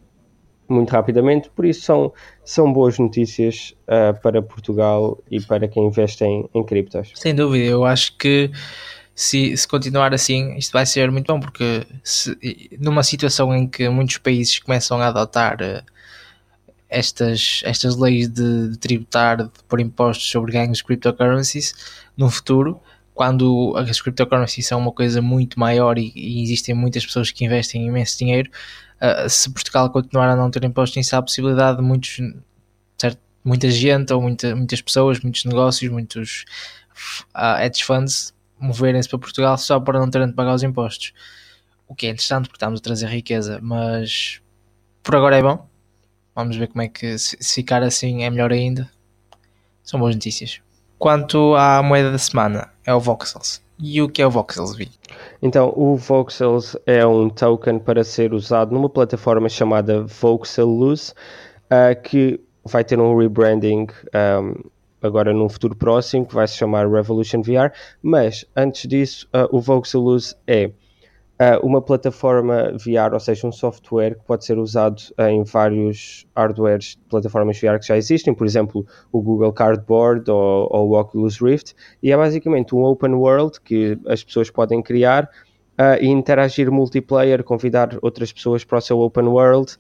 muito 0.69 0.91
rapidamente. 0.91 1.51
Por 1.51 1.65
isso, 1.67 1.83
são, 1.83 2.13
são 2.45 2.73
boas 2.73 2.99
notícias 2.99 3.75
uh, 3.83 4.19
para 4.21 4.41
Portugal 4.41 5.19
e 5.31 5.41
para 5.41 5.69
quem 5.69 5.87
investe 5.87 6.25
em, 6.25 6.49
em 6.55 6.65
criptos. 6.65 7.13
Sem 7.15 7.35
dúvida, 7.35 7.65
eu 7.65 7.85
acho 7.85 8.17
que 8.17 8.51
se, 9.17 9.57
se 9.57 9.67
continuar 9.67 10.13
assim, 10.13 10.55
isto 10.59 10.73
vai 10.73 10.85
ser 10.85 11.11
muito 11.11 11.33
bom, 11.33 11.41
porque 11.41 11.87
se, 12.05 12.69
numa 12.79 13.03
situação 13.03 13.53
em 13.57 13.67
que 13.67 13.89
muitos 13.89 14.19
países 14.19 14.59
começam 14.59 15.01
a 15.01 15.07
adotar 15.07 15.57
uh, 15.63 15.83
estas, 16.87 17.63
estas 17.65 17.97
leis 17.97 18.29
de, 18.29 18.69
de 18.73 18.79
tributar 18.79 19.39
de, 19.39 19.51
por 19.67 19.81
impostos 19.81 20.29
sobre 20.29 20.53
ganhos 20.53 20.79
de 20.79 20.85
cryptocurrencies 20.85 21.73
no 22.15 22.29
futuro, 22.29 22.79
quando 23.15 23.75
as 23.79 24.03
cryptocurrencies 24.03 24.67
são 24.67 24.79
uma 24.79 24.93
coisa 24.93 25.23
muito 25.23 25.59
maior 25.59 25.97
e, 25.97 26.13
e 26.15 26.43
existem 26.43 26.75
muitas 26.75 27.07
pessoas 27.07 27.31
que 27.31 27.43
investem 27.43 27.87
imenso 27.87 28.19
dinheiro, 28.19 28.51
uh, 29.01 29.31
se 29.31 29.51
Portugal 29.51 29.89
continuar 29.89 30.29
a 30.29 30.37
não 30.37 30.51
ter 30.51 30.63
impostos, 30.63 30.95
nisso 30.95 31.17
há 31.17 31.21
a 31.21 31.23
possibilidade 31.23 31.79
de 31.79 31.83
muitos, 31.83 32.21
certo, 32.99 33.19
muita 33.43 33.71
gente 33.71 34.13
ou 34.13 34.21
muita, 34.21 34.55
muitas 34.55 34.83
pessoas, 34.83 35.21
muitos 35.21 35.47
negócios, 35.47 35.91
muitos 35.91 36.45
uh, 37.35 37.59
hedge 37.63 37.83
funds 37.83 38.36
moverem-se 38.59 39.09
para 39.09 39.19
Portugal 39.19 39.59
só 39.59 39.79
para 39.81 39.99
não 39.99 40.11
terem 40.11 40.29
de 40.29 40.35
pagar 40.35 40.55
os 40.55 40.63
impostos. 40.63 41.13
O 41.89 41.95
que 41.95 42.07
é 42.07 42.11
interessante 42.11 42.45
porque 42.45 42.57
estamos 42.57 42.81
a 42.81 42.83
trazer 42.83 43.07
riqueza, 43.07 43.59
mas 43.63 44.41
por 45.03 45.15
agora 45.17 45.37
é 45.37 45.43
bom. 45.43 45.67
Vamos 46.35 46.57
ver 46.57 46.69
como 46.69 46.83
é 46.83 46.89
que 46.89 47.17
se 47.19 47.37
ficar 47.55 47.83
assim 47.83 48.25
é 48.25 48.31
melhor 48.31 48.53
ainda. 48.53 48.91
São 49.83 50.01
boas 50.01 50.15
notícias. 50.15 50.61
Quanto 50.99 51.55
à 51.55 51.83
moeda 51.83 52.11
da 52.11 52.19
semana, 52.19 52.71
é 52.85 52.93
o 52.93 53.01
Voxels. 53.01 53.63
E 53.79 54.01
o 54.01 54.09
que 54.09 54.23
é 54.23 54.27
o 54.27 54.31
Voxels, 54.31 54.75
Vi? 54.75 54.91
Então, 55.43 55.73
o 55.77 55.97
Voxels 55.97 56.77
é 56.87 57.07
um 57.07 57.29
token 57.29 57.79
para 57.79 58.03
ser 58.03 58.33
usado 58.33 58.73
numa 58.73 58.89
plataforma 58.89 59.49
chamada 59.49 60.03
Voxel 60.03 60.67
Luz, 60.67 61.15
uh, 61.71 62.01
que 62.03 62.41
vai 62.65 62.83
ter 62.83 62.99
um 62.99 63.17
rebranding 63.17 63.87
um, 64.43 64.69
agora 65.07 65.33
num 65.33 65.49
futuro 65.49 65.75
próximo, 65.75 66.27
que 66.27 66.35
vai 66.35 66.47
se 66.47 66.57
chamar 66.57 66.89
Revolution 66.89 67.43
VR, 67.43 67.73
mas 68.03 68.45
antes 68.55 68.89
disso, 68.89 69.29
uh, 69.35 69.57
o 69.57 69.61
Voxeluz 69.61 70.37
é 70.47 70.67
uh, 70.67 71.67
uma 71.67 71.81
plataforma 71.81 72.73
VR, 72.73 73.13
ou 73.13 73.21
seja, 73.21 73.47
um 73.47 73.53
software 73.53 74.17
que 74.17 74.25
pode 74.25 74.45
ser 74.45 74.59
usado 74.59 75.01
uh, 75.19 75.23
em 75.25 75.43
vários 75.45 76.27
hardwares 76.37 76.97
de 76.97 77.03
plataformas 77.09 77.59
VR 77.61 77.79
que 77.79 77.87
já 77.87 77.97
existem, 77.97 78.35
por 78.35 78.47
exemplo, 78.47 78.87
o 79.13 79.23
Google 79.23 79.53
Cardboard 79.53 80.31
ou, 80.31 80.69
ou 80.71 80.91
o 80.91 81.01
Oculus 81.01 81.41
Rift, 81.41 81.75
e 82.03 82.13
é 82.13 82.17
basicamente 82.17 82.75
um 82.75 82.83
open 82.83 83.15
world 83.15 83.61
que 83.61 83.99
as 84.07 84.23
pessoas 84.23 84.51
podem 84.51 84.83
criar 84.83 85.31
e 86.01 86.07
interagir 86.07 86.73
multiplayer, 86.73 87.45
convidar 87.45 87.99
outras 88.01 88.33
pessoas 88.33 88.65
para 88.65 88.79
o 88.79 88.81
seu 88.81 88.99
open 88.99 89.27
world. 89.27 89.77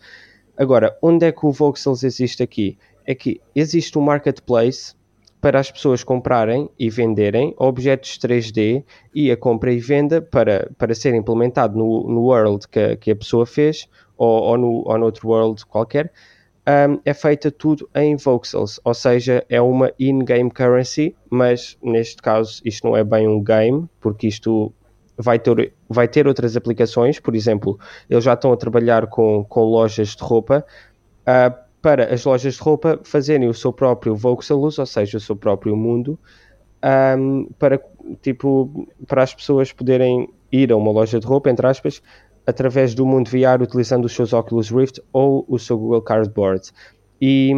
Agora, 0.57 0.96
onde 1.03 1.27
é 1.27 1.33
que 1.33 1.44
o 1.44 1.51
Voxels 1.51 2.03
existe 2.03 2.42
aqui? 2.42 2.79
É 3.07 3.14
que 3.14 3.40
existe 3.55 3.98
um 3.98 4.03
marketplace 4.03 4.94
para 5.40 5.61
as 5.61 5.70
pessoas 5.70 6.03
comprarem 6.03 6.68
e 6.79 6.90
venderem 6.90 7.55
objetos 7.59 8.18
3D 8.18 8.85
e 9.14 9.31
a 9.31 9.37
compra 9.37 9.72
e 9.72 9.79
venda 9.79 10.20
para, 10.20 10.70
para 10.79 10.94
ser 10.94 11.14
implementado 11.14 11.77
no, 11.77 12.09
no 12.09 12.22
world 12.22 12.66
que, 12.68 12.96
que 12.96 13.11
a 13.11 13.16
pessoa 13.16 13.46
fez 13.46 13.88
ou, 14.16 14.42
ou, 14.42 14.59
no, 14.59 14.83
ou 14.87 14.99
no 14.99 15.05
outro 15.05 15.29
world 15.29 15.64
qualquer, 15.66 16.11
um, 16.68 17.01
é 17.05 17.14
feita 17.14 17.51
tudo 17.51 17.88
em 17.94 18.16
voxels, 18.16 18.81
ou 18.85 18.92
seja, 18.92 19.44
é 19.49 19.61
uma 19.61 19.92
in-game 20.01 20.51
currency, 20.51 21.14
mas 21.31 21.79
neste 21.81 22.16
caso 22.16 22.61
isto 22.64 22.87
não 22.88 22.96
é 22.96 23.05
bem 23.05 23.29
um 23.29 23.40
game, 23.42 23.88
porque 24.01 24.27
isto 24.27 24.72
vai 25.16 25.38
ter, 25.38 25.72
vai 25.88 26.09
ter 26.09 26.27
outras 26.27 26.57
aplicações, 26.57 27.20
por 27.20 27.37
exemplo, 27.37 27.79
eles 28.11 28.25
já 28.25 28.35
estão 28.35 28.53
a 28.53 28.57
trabalhar 28.57 29.07
com, 29.07 29.44
com 29.44 29.61
lojas 29.61 30.16
de 30.16 30.22
roupa, 30.25 30.66
uh, 31.22 31.65
para 31.87 32.12
as 32.12 32.25
lojas 32.25 32.55
de 32.55 32.61
roupa 32.61 32.99
fazerem 33.05 33.49
o 33.49 33.55
seu 33.55 33.72
próprio 33.72 34.16
Voxelus, 34.16 34.77
ou 34.77 34.87
seja, 34.87 35.18
o 35.18 35.20
seu 35.20 35.37
próprio 35.37 35.77
mundo, 35.77 36.18
um, 37.16 37.46
para, 37.61 37.81
tipo, 38.20 38.88
para 39.07 39.22
as 39.22 39.33
pessoas 39.33 39.70
poderem 39.70 40.29
ir 40.51 40.72
a 40.72 40.77
uma 40.77 40.90
loja 40.90 41.20
de 41.20 41.25
roupa, 41.25 41.49
entre 41.49 41.64
aspas, 41.64 42.03
através 42.44 42.92
do 42.92 43.07
mundo 43.07 43.31
VR 43.31 43.62
utilizando 43.62 44.07
os 44.07 44.12
seus 44.12 44.33
Oculus 44.33 44.68
Rift 44.68 45.01
ou 45.12 45.44
o 45.46 45.61
seu 45.61 45.79
Google 45.79 46.03
Cardboard. 46.03 46.72
E, 47.22 47.53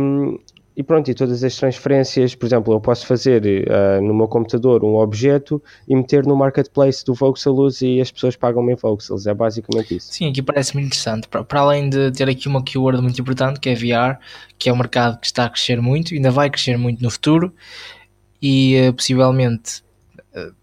e 0.79 0.83
pronto, 0.85 1.11
e 1.11 1.15
todas 1.15 1.43
as 1.43 1.57
transferências, 1.57 2.37
por 2.37 2.47
exemplo, 2.47 2.73
eu 2.73 2.81
posso 2.81 3.05
fazer 3.05 3.43
uh, 3.45 4.01
no 4.01 4.15
meu 4.15 4.29
computador 4.29 4.85
um 4.85 4.95
objeto 4.95 5.61
e 5.89 5.97
meter 5.97 6.25
no 6.25 6.37
marketplace 6.37 7.05
do 7.05 7.15
Voxelus 7.15 7.83
e 7.83 8.01
as 8.01 8.13
pessoas 8.13 8.37
pagam-me 8.37 8.75
em 8.75 8.77
Voxels, 8.77 9.27
é 9.27 9.35
basicamente 9.35 9.97
isso. 9.97 10.13
Sim, 10.13 10.31
aqui 10.31 10.41
parece 10.41 10.75
muito 10.75 10.87
interessante. 10.87 11.27
Para, 11.27 11.43
para, 11.43 11.61
além 11.63 11.91
de 11.91 12.13
ter 12.13 12.29
aqui 12.29 12.47
uma 12.47 12.63
keyword 12.63 13.03
muito 13.03 13.21
importante, 13.21 13.59
que 13.59 13.69
é 13.69 13.75
VR, 13.75 14.21
que 14.57 14.69
é 14.69 14.73
um 14.73 14.77
mercado 14.77 15.19
que 15.19 15.27
está 15.27 15.47
a 15.47 15.51
crescer 15.51 15.83
muito, 15.83 16.15
ainda 16.15 16.31
vai 16.31 16.49
crescer 16.49 16.79
muito 16.79 17.03
no 17.03 17.11
futuro 17.11 17.53
e 18.41 18.81
uh, 18.89 18.95
possivelmente 18.95 19.83
uh, 20.37 20.55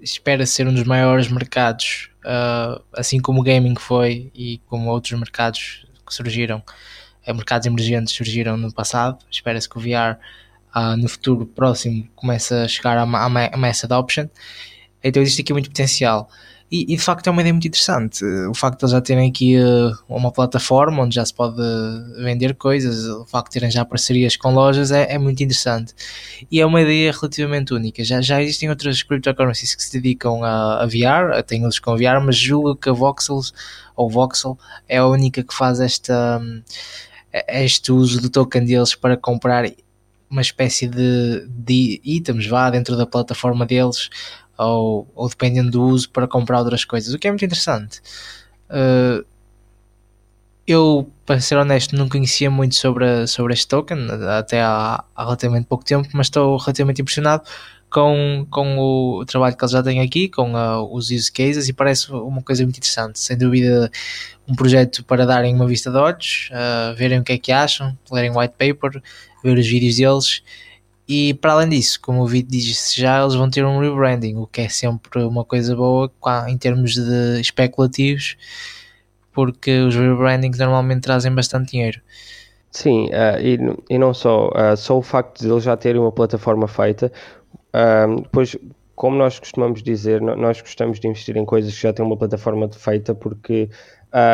espera 0.00 0.46
ser 0.46 0.66
um 0.66 0.72
dos 0.72 0.84
maiores 0.84 1.28
mercados, 1.28 2.08
assim 2.94 3.20
como 3.20 3.40
o 3.40 3.42
gaming 3.42 3.74
foi 3.74 4.30
e 4.34 4.58
como 4.68 4.88
outros 4.88 5.18
mercados 5.20 5.86
que 6.06 6.14
surgiram 6.14 6.62
mercados 7.32 7.66
emergentes 7.66 8.14
surgiram 8.14 8.56
no 8.56 8.72
passado. 8.72 9.18
Espera-se 9.30 9.68
que 9.68 9.78
o 9.78 9.80
VR 9.80 10.16
uh, 10.16 10.18
ah, 10.72 10.96
no 10.96 11.08
futuro 11.08 11.46
próximo 11.46 12.08
comece 12.14 12.54
a 12.54 12.68
chegar 12.68 12.96
a, 12.98 13.02
a, 13.02 13.54
a 13.54 13.56
mass 13.56 13.84
adoption. 13.84 14.26
Então 15.02 15.22
existe 15.22 15.42
aqui 15.42 15.52
muito 15.52 15.70
potencial. 15.70 16.28
E, 16.70 16.92
e, 16.92 16.96
de 16.96 17.02
facto 17.02 17.26
é 17.26 17.30
uma 17.30 17.40
ideia 17.40 17.52
muito 17.52 17.66
interessante. 17.66 18.22
O 18.50 18.54
facto 18.54 18.78
de 18.78 18.84
eles 18.84 18.92
já 18.92 19.00
terem 19.00 19.30
aqui 19.30 19.56
uh, 19.56 19.96
uma 20.06 20.30
plataforma 20.30 21.02
onde 21.02 21.14
já 21.14 21.24
se 21.24 21.32
pode 21.32 21.62
vender 22.22 22.54
coisas, 22.54 23.06
o 23.06 23.24
facto 23.24 23.46
de 23.46 23.52
terem 23.54 23.70
já 23.70 23.84
parcerias 23.86 24.36
com 24.36 24.52
lojas 24.52 24.90
é, 24.90 25.14
é 25.14 25.18
muito 25.18 25.42
interessante. 25.42 25.94
E 26.50 26.60
é 26.60 26.66
uma 26.66 26.82
ideia 26.82 27.10
relativamente 27.10 27.72
única. 27.72 28.04
Já, 28.04 28.20
já 28.20 28.42
existem 28.42 28.68
outras 28.68 29.02
cryptocurrencies 29.02 29.74
que 29.74 29.82
se 29.82 29.92
dedicam 29.92 30.44
a, 30.44 30.82
a 30.82 30.86
VR, 30.86 31.42
tem 31.46 31.62
eles 31.62 31.78
com 31.78 31.96
VR, 31.96 32.20
mas 32.22 32.36
julgo 32.36 32.76
que 32.76 32.90
a 32.90 32.92
Voxels 32.92 33.54
ou 33.96 34.10
Voxel 34.10 34.58
é 34.86 34.98
a 34.98 35.06
única 35.06 35.42
que 35.42 35.54
faz 35.54 35.80
esta. 35.80 36.38
Um, 36.38 36.62
este 37.32 37.92
uso 37.92 38.20
do 38.20 38.30
token 38.30 38.64
deles 38.64 38.94
para 38.94 39.16
comprar 39.16 39.70
uma 40.30 40.42
espécie 40.42 40.86
de, 40.86 41.46
de 41.48 42.00
itens 42.04 42.46
vá 42.46 42.70
dentro 42.70 42.96
da 42.96 43.06
plataforma 43.06 43.64
deles 43.64 44.10
ou, 44.56 45.08
ou 45.14 45.28
dependendo 45.28 45.70
do 45.70 45.82
uso 45.82 46.10
para 46.10 46.26
comprar 46.26 46.58
outras 46.58 46.84
coisas, 46.84 47.14
o 47.14 47.18
que 47.18 47.28
é 47.28 47.30
muito 47.30 47.44
interessante. 47.44 48.00
Uh, 48.68 49.24
eu, 50.68 51.10
para 51.24 51.40
ser 51.40 51.56
honesto, 51.56 51.96
não 51.96 52.10
conhecia 52.10 52.50
muito 52.50 52.74
sobre, 52.74 53.26
sobre 53.26 53.54
este 53.54 53.66
token 53.66 54.06
até 54.38 54.60
há, 54.60 55.02
há 55.16 55.24
relativamente 55.24 55.66
pouco 55.66 55.82
tempo, 55.82 56.06
mas 56.12 56.26
estou 56.26 56.58
relativamente 56.58 57.00
impressionado 57.00 57.42
com, 57.88 58.46
com 58.50 58.78
o 58.78 59.24
trabalho 59.24 59.56
que 59.56 59.64
eles 59.64 59.72
já 59.72 59.82
têm 59.82 60.02
aqui, 60.02 60.28
com 60.28 60.52
uh, 60.52 60.94
os 60.94 61.10
use 61.10 61.32
cases, 61.32 61.70
e 61.70 61.72
parece 61.72 62.12
uma 62.12 62.42
coisa 62.42 62.62
muito 62.64 62.76
interessante. 62.76 63.18
Sem 63.18 63.38
dúvida, 63.38 63.90
um 64.46 64.54
projeto 64.54 65.02
para 65.04 65.24
darem 65.24 65.54
uma 65.54 65.66
vista 65.66 65.90
de 65.90 65.96
olhos, 65.96 66.50
uh, 66.52 66.94
verem 66.94 67.20
o 67.20 67.24
que 67.24 67.32
é 67.32 67.38
que 67.38 67.50
acham, 67.50 67.96
lerem 68.12 68.30
white 68.36 68.54
paper, 68.58 69.02
ver 69.42 69.56
os 69.56 69.66
vídeos 69.66 69.96
deles. 69.96 70.42
E 71.08 71.32
para 71.32 71.54
além 71.54 71.70
disso, 71.70 71.98
como 72.02 72.22
o 72.22 72.26
vídeo 72.26 72.50
diz 72.50 72.94
já, 72.94 73.22
eles 73.22 73.34
vão 73.34 73.48
ter 73.48 73.64
um 73.64 73.80
rebranding, 73.80 74.36
o 74.36 74.46
que 74.46 74.60
é 74.60 74.68
sempre 74.68 75.22
uma 75.22 75.46
coisa 75.46 75.74
boa 75.74 76.12
em 76.46 76.58
termos 76.58 76.92
de 76.92 77.40
especulativos, 77.40 78.36
porque 79.32 79.80
os 79.80 79.94
rebrandings 79.94 80.58
normalmente 80.58 81.02
trazem 81.02 81.34
bastante 81.34 81.72
dinheiro. 81.72 82.00
Sim, 82.70 83.06
uh, 83.06 83.40
e, 83.40 83.58
e 83.88 83.98
não 83.98 84.12
só, 84.12 84.48
uh, 84.48 84.76
só 84.76 84.98
o 84.98 85.02
facto 85.02 85.40
de 85.40 85.50
eles 85.50 85.64
já 85.64 85.76
terem 85.76 86.00
uma 86.00 86.12
plataforma 86.12 86.68
feita, 86.68 87.10
um, 87.74 88.16
depois 88.16 88.56
como 88.98 89.16
nós 89.16 89.38
costumamos 89.38 89.80
dizer, 89.80 90.20
nós 90.20 90.60
gostamos 90.60 90.98
de 90.98 91.06
investir 91.06 91.36
em 91.36 91.44
coisas 91.44 91.72
que 91.72 91.80
já 91.80 91.92
têm 91.92 92.04
uma 92.04 92.16
plataforma 92.16 92.68
feita 92.68 93.14
porque 93.14 93.70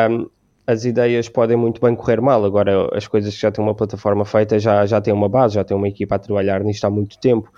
um, 0.09 0.27
as 0.65 0.85
ideias 0.85 1.29
podem 1.29 1.55
muito 1.55 1.79
bem 1.79 1.95
correr 1.95 2.19
mal. 2.19 2.43
Agora, 2.43 2.89
as 2.97 3.07
coisas 3.07 3.35
que 3.35 3.41
já 3.41 3.51
têm 3.51 3.63
uma 3.63 3.75
plataforma 3.75 4.25
feita 4.25 4.57
já, 4.57 4.83
já 4.87 4.99
têm 4.99 5.13
uma 5.13 5.29
base, 5.29 5.53
já 5.53 5.63
têm 5.63 5.77
uma 5.77 5.87
equipa 5.87 6.15
a 6.15 6.19
trabalhar 6.19 6.63
nisto 6.63 6.83
há 6.83 6.89
muito 6.89 7.19
tempo. 7.19 7.53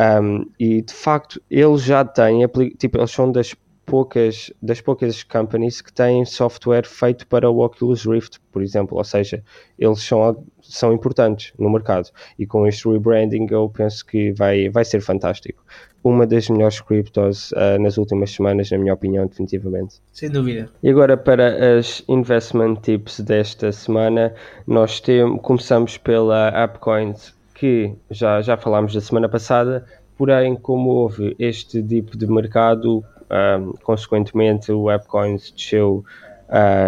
Um, 0.00 0.46
e 0.56 0.80
de 0.82 0.92
facto, 0.94 1.42
eles 1.50 1.82
já 1.82 2.04
têm, 2.04 2.46
tipo, 2.78 2.98
eles 2.98 3.10
são 3.10 3.32
das 3.32 3.52
poucas, 3.84 4.52
das 4.62 4.80
poucas 4.80 5.22
companies 5.22 5.80
que 5.80 5.92
têm 5.92 6.24
software 6.24 6.86
feito 6.86 7.26
para 7.26 7.50
o 7.50 7.64
Oculus 7.64 8.04
Rift, 8.04 8.40
por 8.52 8.62
exemplo, 8.62 8.96
ou 8.96 9.04
seja, 9.04 9.42
eles 9.78 10.02
são, 10.02 10.44
são 10.62 10.92
importantes 10.92 11.52
no 11.58 11.70
mercado 11.70 12.10
e 12.38 12.46
com 12.46 12.66
este 12.66 12.88
rebranding 12.88 13.46
eu 13.50 13.68
penso 13.68 14.04
que 14.04 14.32
vai, 14.32 14.68
vai 14.68 14.84
ser 14.84 15.00
fantástico. 15.00 15.62
Uma 16.02 16.26
das 16.26 16.50
melhores 16.50 16.80
criptos 16.80 17.52
uh, 17.52 17.80
nas 17.80 17.96
últimas 17.96 18.30
semanas, 18.30 18.70
na 18.70 18.76
minha 18.76 18.92
opinião, 18.92 19.26
definitivamente. 19.26 20.02
Sem 20.12 20.28
dúvida. 20.28 20.68
E 20.82 20.90
agora 20.90 21.16
para 21.16 21.78
as 21.78 22.04
investment 22.08 22.76
tips 22.82 23.20
desta 23.20 23.72
semana, 23.72 24.34
nós 24.66 25.00
temos, 25.00 25.40
começamos 25.40 25.96
pela 25.96 26.48
AppCoins, 26.48 27.34
que 27.54 27.94
já, 28.10 28.42
já 28.42 28.56
falámos 28.56 28.92
da 28.92 29.00
semana 29.00 29.28
passada, 29.28 29.86
porém 30.16 30.54
como 30.56 30.90
houve 30.90 31.34
este 31.38 31.80
dip 31.82 32.16
de 32.16 32.26
mercado 32.26 33.04
um, 33.30 33.72
consequentemente, 33.82 34.72
o 34.72 34.88
AppCoins 34.88 35.50
desceu 35.50 36.04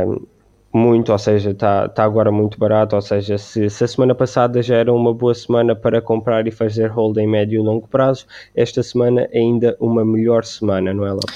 um, 0.07 0.27
muito, 0.73 1.11
ou 1.11 1.19
seja, 1.19 1.51
está 1.51 1.89
tá 1.89 2.05
agora 2.05 2.31
muito 2.31 2.59
barato. 2.59 2.95
Ou 2.97 3.03
seja, 3.03 3.39
se, 3.39 3.69
se, 3.71 3.85
a 3.85 3.89
semana 3.89 4.15
passada 4.15 4.63
já 4.63 4.77
era 4.77 4.93
uma 4.93 5.15
boa 5.15 5.35
semana 5.35 5.75
para 5.75 6.01
comprar 6.01 6.47
e 6.47 6.51
fazer 6.51 6.89
hold 6.89 7.17
em 7.19 7.27
médio 7.27 7.61
e 7.61 7.65
longo 7.65 7.89
prazo, 7.89 8.27
esta 8.55 8.83
semana 8.83 9.29
é 9.33 9.39
ainda 9.39 9.77
uma 9.81 10.05
melhor 10.05 10.45
semana, 10.45 10.93
não 10.93 11.07
é, 11.07 11.13
Lopes? 11.13 11.35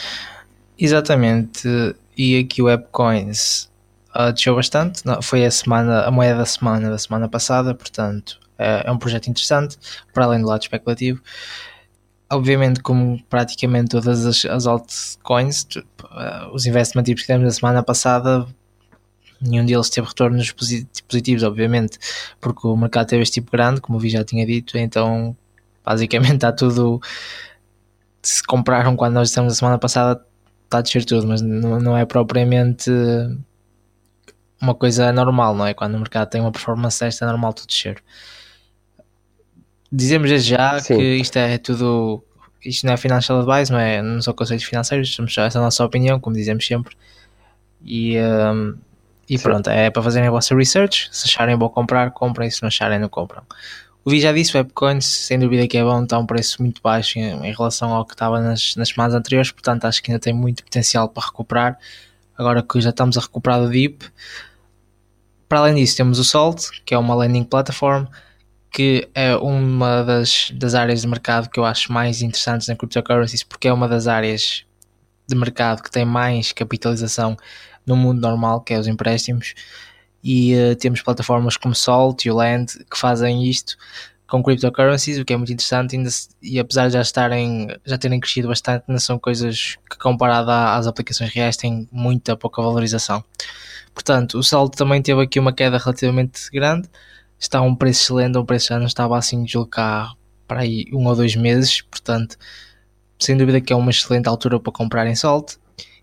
Exatamente. 0.79 1.69
E 2.17 2.39
aqui 2.39 2.61
o 2.63 2.69
AppCoins 2.69 3.71
uh, 4.15 4.33
desceu 4.33 4.55
bastante. 4.55 5.05
Não, 5.07 5.23
foi 5.23 5.45
a 5.45 5.51
semana, 5.51 6.03
a 6.03 6.11
moeda 6.11 6.39
da 6.39 6.47
semana 6.47 6.91
da 6.91 6.99
semana 6.99 7.29
passada, 7.29 7.75
portanto 7.75 8.39
é, 8.59 8.83
é 8.87 8.93
um 8.93 8.99
projeto 8.99 9.29
interessante, 9.29 9.79
para 10.13 10.27
além 10.27 10.41
do 10.41 10.47
lado 10.47 10.61
especulativo 10.61 11.23
obviamente, 12.31 12.81
como 12.81 13.23
praticamente 13.25 13.91
todas 13.91 14.25
as, 14.25 14.45
as 14.45 14.67
altcoins, 14.67 15.67
uh, 15.75 16.53
os 16.53 16.67
investment 16.67 17.03
tips 17.05 17.23
que 17.23 17.27
temos 17.27 17.45
na 17.45 17.51
semana 17.51 17.83
passada, 17.83 18.47
nenhum 19.41 19.65
deles 19.65 19.91
teve 19.91 20.07
retornos 20.07 20.53
positivos, 20.53 21.43
obviamente, 21.43 21.99
porque 22.41 22.67
o 22.67 22.77
mercado 22.77 23.09
teve 23.09 23.23
este 23.23 23.35
tipo 23.35 23.51
grande, 23.51 23.81
como 23.81 23.99
o 23.99 24.01
Vi 24.01 24.11
já 24.11 24.25
tinha 24.25 24.47
dito, 24.47 24.79
então 24.79 25.37
basicamente 25.85 26.35
está 26.35 26.53
tudo. 26.53 27.01
Se 28.23 28.43
compraram 28.45 28.97
quando 28.97 29.15
nós 29.15 29.29
estamos 29.31 29.55
a 29.55 29.57
semana 29.57 29.79
passada, 29.79 30.25
está 30.65 30.79
a 30.79 30.83
descer 30.83 31.05
tudo, 31.05 31.27
mas 31.27 31.41
não, 31.41 31.81
não 31.81 31.97
é 31.97 32.05
propriamente 32.05 32.91
uma 34.61 34.75
coisa 34.75 35.11
normal, 35.13 35.55
não 35.55 35.67
é? 35.67 35.75
Quando 35.75 35.95
o 35.95 35.99
mercado 35.99 36.29
tem 36.29 36.41
uma 36.41 36.53
performance 36.53 37.01
desta, 37.01 37.25
é 37.25 37.29
normal 37.29 37.55
tudo 37.55 37.69
descer. 37.69 38.03
Dizemos 39.93 40.31
desde 40.31 40.51
já 40.51 40.79
Sim. 40.79 40.97
que 40.97 41.03
isto 41.17 41.37
é 41.37 41.59
tudo. 41.59 42.23
Isto 42.65 42.87
não 42.87 42.93
é 42.93 42.97
financial 42.97 43.41
advice, 43.41 43.73
não, 43.73 43.79
é, 43.79 44.03
não 44.03 44.21
são 44.21 44.35
conselhos 44.35 44.65
financeiros, 44.65 45.15
somos 45.15 45.33
só 45.33 45.43
essa 45.43 45.59
é 45.59 45.61
a 45.61 45.65
nossa 45.65 45.85
opinião, 45.85 46.21
como 46.21 46.37
dizemos 46.37 46.67
sempre. 46.67 46.95
E, 47.83 48.19
um, 48.19 48.77
e 49.29 49.39
pronto, 49.39 49.71
é 49.71 49.91
para 49.91 50.03
fazerem 50.03 50.29
a 50.29 50.31
vossa 50.31 50.55
research. 50.55 51.09
Se 51.11 51.27
acharem 51.27 51.57
bom 51.57 51.69
comprar, 51.69 52.11
comprem. 52.11 52.51
Se 52.51 52.63
não 52.63 52.69
acharem, 52.69 52.99
não 52.99 53.09
compram. 53.09 53.43
O 54.05 54.11
Vi 54.11 54.21
já 54.21 54.33
disse, 54.33 54.55
o 54.55 54.59
Webcoins, 54.59 55.05
sem 55.05 55.39
dúvida 55.39 55.67
que 55.69 55.77
é 55.77 55.83
bom, 55.83 56.03
está 56.03 56.19
um 56.19 56.27
preço 56.27 56.63
muito 56.63 56.81
baixo 56.83 57.19
em, 57.19 57.47
em, 57.47 57.53
relação 57.53 57.91
ao 57.93 58.05
que 58.05 58.15
estava 58.15 58.41
nas, 58.41 58.75
nas 58.77 58.89
semanas 58.89 59.15
anteriores, 59.15 59.51
portanto 59.51 59.85
acho 59.85 60.03
que 60.03 60.11
ainda 60.11 60.19
tem 60.19 60.33
muito 60.33 60.65
potencial 60.65 61.09
para 61.09 61.27
recuperar. 61.27 61.79
Agora 62.37 62.63
que 62.63 62.81
já 62.81 62.91
estamos 62.91 63.19
a 63.19 63.21
recuperar 63.21 63.61
do 63.61 63.71
DIP. 63.71 64.05
Para 65.47 65.59
além 65.61 65.75
disso, 65.75 65.97
temos 65.97 66.19
o 66.19 66.25
Salt, 66.25 66.71
que 66.85 66.95
é 66.95 66.99
uma 66.99 67.15
landing 67.15 67.45
platform 67.45 68.07
que 68.71 69.09
é 69.15 69.35
uma 69.37 70.03
das, 70.03 70.51
das 70.55 70.75
áreas 70.75 71.03
de 71.03 71.09
mercado 71.09 71.49
que 71.51 71.59
eu 71.59 71.65
acho 71.65 71.93
mais 71.93 72.23
interessantes 72.23 72.69
na 72.69 72.77
cryptocurrencies, 72.77 73.43
porque 73.43 73.69
é 73.69 73.73
uma 73.73 73.89
das 73.89 74.07
áreas 74.07 74.65
de 75.27 75.37
mercado 75.37 75.83
que 75.83 75.91
tem 75.91 76.05
mais 76.05 76.53
capitalização 76.53 77.37
no 77.87 77.97
mundo 77.97 78.21
normal, 78.21 78.61
que 78.61 78.75
é 78.75 78.79
os 78.79 78.87
empréstimos, 78.87 79.55
e 80.23 80.55
uh, 80.55 80.77
temos 80.77 81.03
plataformas 81.03 81.57
como 81.57 81.75
Salt 81.75 82.25
e 82.25 82.31
Land 82.31 82.85
que 82.91 82.99
fazem 82.99 83.49
isto 83.49 83.77
com 84.31 84.43
cryptocurrencies, 84.43 85.19
o 85.19 85.25
que 85.25 85.33
é 85.33 85.37
muito 85.37 85.53
interessante, 85.53 85.97
ainda, 85.97 86.09
e 86.41 86.61
apesar 86.61 86.87
de 86.87 86.93
já 86.93 87.01
estarem, 87.01 87.67
já 87.85 87.99
terem 87.99 88.21
crescido 88.21 88.47
bastante, 88.47 88.85
não 88.87 88.99
são 88.99 89.19
coisas 89.19 89.77
que 89.91 89.99
comparado 89.99 90.51
às 90.53 90.87
aplicações 90.87 91.33
reais 91.33 91.57
têm 91.57 91.89
muita 91.91 92.37
pouca 92.37 92.63
valorização. 92.63 93.25
Portanto, 93.93 94.39
o 94.39 94.43
Salt 94.43 94.77
também 94.77 95.03
teve 95.03 95.21
aqui 95.21 95.41
uma 95.41 95.53
queda 95.53 95.79
relativamente 95.79 96.49
grande, 96.53 96.89
está 97.41 97.59
a 97.59 97.63
um 97.63 97.75
preço 97.75 98.03
excelente, 98.03 98.39
um 98.39 98.45
preço 98.45 98.79
não 98.79 98.87
estava 98.87 99.17
assim 99.17 99.43
de 99.43 99.57
cá 99.67 100.13
para 100.47 100.61
aí 100.61 100.85
um 100.93 101.07
ou 101.07 101.17
dois 101.17 101.35
meses, 101.35 101.81
portanto, 101.81 102.37
sem 103.19 103.37
dúvida 103.37 103.61
que 103.61 103.73
é 103.73 103.77
uma 103.77 103.91
excelente 103.91 104.29
altura 104.29 104.61
para 104.61 104.73
comprar 104.73 105.07
em 105.07 105.15
Salt. 105.15 105.55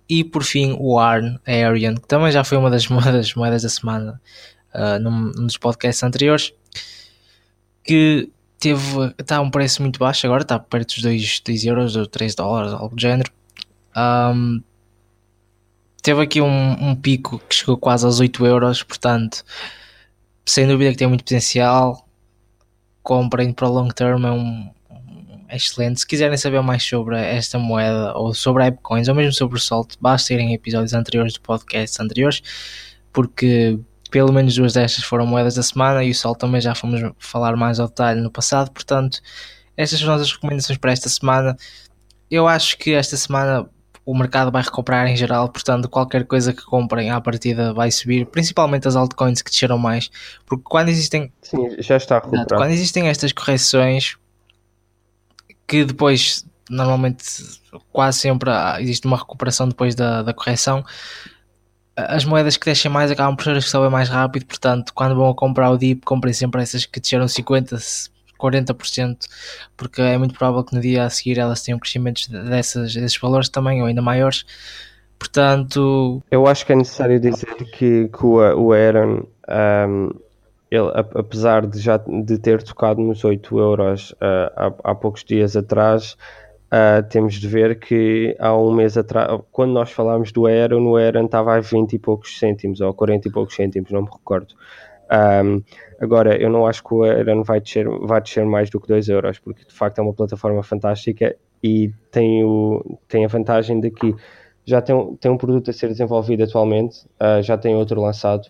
E 0.10 0.24
por 0.24 0.44
fim, 0.44 0.76
o 0.80 0.98
ARN 0.98 1.38
Arian, 1.46 1.96
que 1.96 2.08
também 2.08 2.32
já 2.32 2.44
foi 2.44 2.58
uma 2.58 2.70
das 2.70 2.88
moedas, 2.90 3.34
moedas 3.36 3.64
da 3.64 3.70
semana 3.70 4.22
uh, 4.74 5.00
num, 5.00 5.48
podcasts 5.60 6.02
anteriores, 6.02 6.54
que 7.84 8.30
teve, 8.58 9.14
está 9.20 9.38
a 9.38 9.42
um 9.42 9.52
preço 9.52 9.82
muito 9.82 10.00
baixo 10.00 10.26
agora, 10.26 10.44
está 10.44 10.58
perto 10.58 10.96
dos 10.96 11.04
2, 11.04 11.42
2 11.42 11.66
euros 11.66 11.96
ou 11.96 12.08
3 12.08 12.34
dólares, 12.36 12.74
algo 12.74 12.96
do 12.96 13.02
género. 13.02 13.32
Um, 13.96 14.62
teve 16.02 16.22
aqui 16.22 16.42
um, 16.42 16.90
um, 16.90 16.96
pico 16.96 17.40
que 17.50 17.56
chegou 17.56 17.78
quase 17.78 18.06
aos 18.06 18.20
8 18.20 18.46
euros, 18.46 18.82
portanto, 18.82 19.44
sem 20.48 20.66
dúvida 20.66 20.92
que 20.92 20.98
tem 20.98 21.08
muito 21.08 21.24
potencial. 21.24 22.08
Comprem 23.04 23.54
para 23.54 23.68
o 23.68 23.72
long 23.72 23.90
term, 23.90 24.26
é 24.26 24.32
um, 24.32 24.70
é 25.48 25.56
excelente. 25.56 26.00
Se 26.00 26.08
quiserem 26.08 26.38
saber 26.38 26.62
mais 26.62 26.84
sobre 26.84 27.18
esta 27.18 27.60
moeda 27.60 28.14
ou 28.18 28.34
sobre 28.34 28.64
a 28.64 28.68
AppCoins 28.68 29.08
ou 29.08 29.16
mesmo 29.16 29.34
sobre 29.34 29.58
o 29.58 29.60
Salt, 29.60 29.96
basta 30.00 30.34
irem 30.34 30.54
episódios 30.54 30.94
anteriores 30.94 31.34
do 31.34 31.42
podcast 31.42 32.02
anteriores, 32.02 32.42
porque 33.12 33.80
pelo 34.10 34.32
menos 34.32 34.56
duas 34.56 34.74
destas 34.74 35.04
foram 35.04 35.26
moedas 35.26 35.56
da 35.56 35.64
semana 35.64 36.04
e 36.04 36.12
o 36.12 36.16
Salt 36.16 36.40
também 36.40 36.62
já 36.62 36.74
fomos 36.74 37.02
falar 37.20 37.56
mais 37.58 37.80
ao 37.80 37.88
detalhe 37.88 38.22
no 38.22 38.32
passado. 38.32 38.72
Portanto, 38.72 39.20
estas 39.76 40.00
são 40.00 40.10
as 40.10 40.20
nossas 40.20 40.34
recomendações 40.34 40.78
para 40.78 40.92
esta 40.92 41.10
semana. 41.10 41.58
Eu 42.32 42.48
acho 42.48 42.78
que 42.78 42.94
esta 42.94 43.18
semana 43.18 43.70
o 44.08 44.16
mercado 44.16 44.50
vai 44.50 44.64
recuperar 44.64 45.06
em 45.08 45.18
geral, 45.18 45.50
portanto, 45.50 45.90
qualquer 45.90 46.24
coisa 46.24 46.54
que 46.54 46.64
comprem 46.64 47.12
à 47.12 47.20
partida 47.20 47.74
vai 47.74 47.92
subir, 47.92 48.26
principalmente 48.26 48.88
as 48.88 48.96
altcoins 48.96 49.42
que 49.42 49.52
desceram 49.52 49.78
mais, 49.78 50.10
porque 50.46 50.64
quando 50.64 50.88
existem. 50.88 51.30
Sim, 51.42 51.76
já 51.80 51.98
está 51.98 52.16
recuperado. 52.16 52.56
Quando 52.56 52.72
existem 52.72 53.10
estas 53.10 53.34
correções 53.34 54.16
que 55.68 55.84
depois, 55.84 56.46
normalmente, 56.70 57.26
quase 57.92 58.20
sempre 58.20 58.50
existe 58.80 59.06
uma 59.06 59.18
recuperação 59.18 59.68
depois 59.68 59.94
da, 59.94 60.24
da 60.24 60.34
correção. 60.34 60.86
As 61.94 62.24
moedas 62.24 62.56
que 62.56 62.66
descem 62.66 62.90
mais 62.90 63.12
acabam 63.12 63.36
por 63.36 63.44
ser 63.44 63.58
as 63.58 63.66
que 63.66 63.70
sobem 63.70 63.90
mais 63.90 64.08
rápido, 64.08 64.46
portanto, 64.46 64.94
quando 64.94 65.16
vão 65.16 65.30
a 65.30 65.36
comprar 65.36 65.70
o 65.70 65.78
DIP, 65.78 66.06
comprem 66.06 66.34
sempre 66.34 66.62
essas 66.62 66.86
que 66.86 67.02
desceram 67.02 67.28
50, 67.28 67.78
40%, 68.38 69.18
porque 69.76 70.02
é 70.02 70.18
muito 70.18 70.34
provável 70.34 70.64
que 70.64 70.76
no 70.76 70.82
dia 70.82 71.04
a 71.04 71.10
seguir 71.10 71.38
elas 71.40 71.62
tenham 71.64 71.80
crescimentos 71.80 72.28
dessas, 72.28 72.94
desses 72.94 73.18
valores 73.18 73.50
também, 73.50 73.82
ou 73.82 73.88
ainda 73.88 74.02
maiores. 74.02 74.46
Portanto. 75.18 76.22
Eu 76.30 76.46
acho 76.48 76.66
que 76.66 76.74
é 76.74 76.76
necessário 76.76 77.20
dizer 77.20 77.56
que, 77.56 78.08
que 78.08 78.26
o, 78.26 78.72
Aaron, 78.72 79.24
um, 79.90 80.10
ele, 80.70 80.92
apesar 80.94 81.66
de 81.66 81.80
já 81.80 81.98
de 81.98 82.38
ter 82.38 82.62
tocado 82.62 83.02
nos 83.02 83.24
8 83.24 83.60
euros 83.60 84.12
uh, 84.12 84.52
há, 84.56 84.92
há 84.92 84.96
poucos 84.96 85.24
dias 85.24 85.56
atrás, 85.56 86.16
Uh, 86.68 87.02
temos 87.08 87.36
de 87.36 87.48
ver 87.48 87.80
que 87.80 88.36
há 88.40 88.54
um 88.54 88.74
mês 88.74 88.98
atrás, 88.98 89.40
quando 89.54 89.72
nós 89.72 89.90
falámos 89.90 90.34
do 90.34 90.46
Aeron, 90.48 90.86
o 90.86 90.98
Aeron 90.98 91.26
estava 91.26 91.56
a 91.56 91.62
20 91.62 91.94
e 91.94 92.00
poucos 92.00 92.38
cêntimos, 92.38 92.82
ou 92.82 92.94
40 92.94 93.30
e 93.30 93.32
poucos 93.32 93.56
cêntimos, 93.56 93.90
não 93.90 94.02
me 94.02 94.10
recordo. 94.12 94.54
Um, 95.12 95.64
agora, 96.00 96.36
eu 96.42 96.50
não 96.50 96.66
acho 96.66 96.84
que 96.84 96.94
o 96.94 97.06
Eran 97.06 97.44
vai 97.44 97.60
descer, 97.62 97.88
vai 98.02 98.22
descer 98.22 98.46
mais 98.46 98.70
do 98.70 98.80
que 98.80 98.88
2 98.88 99.10
euros, 99.10 99.40
porque 99.40 99.66
de 99.66 99.74
facto 99.74 100.00
é 100.00 100.02
uma 100.02 100.14
plataforma 100.14 100.62
fantástica 100.64 101.36
e 101.64 101.92
tem, 102.12 102.44
o, 102.44 103.00
tem 103.08 103.26
a 103.26 103.28
vantagem 103.28 103.80
de 103.80 103.90
que 103.92 104.16
já 104.66 104.82
tem, 104.82 105.16
tem 105.16 105.32
um 105.32 105.38
produto 105.38 105.70
a 105.70 105.74
ser 105.74 105.88
desenvolvido 105.88 106.44
atualmente, 106.44 107.06
uh, 107.22 107.42
já 107.42 107.58
tem 107.58 107.76
outro 107.76 108.02
lançado 108.02 108.48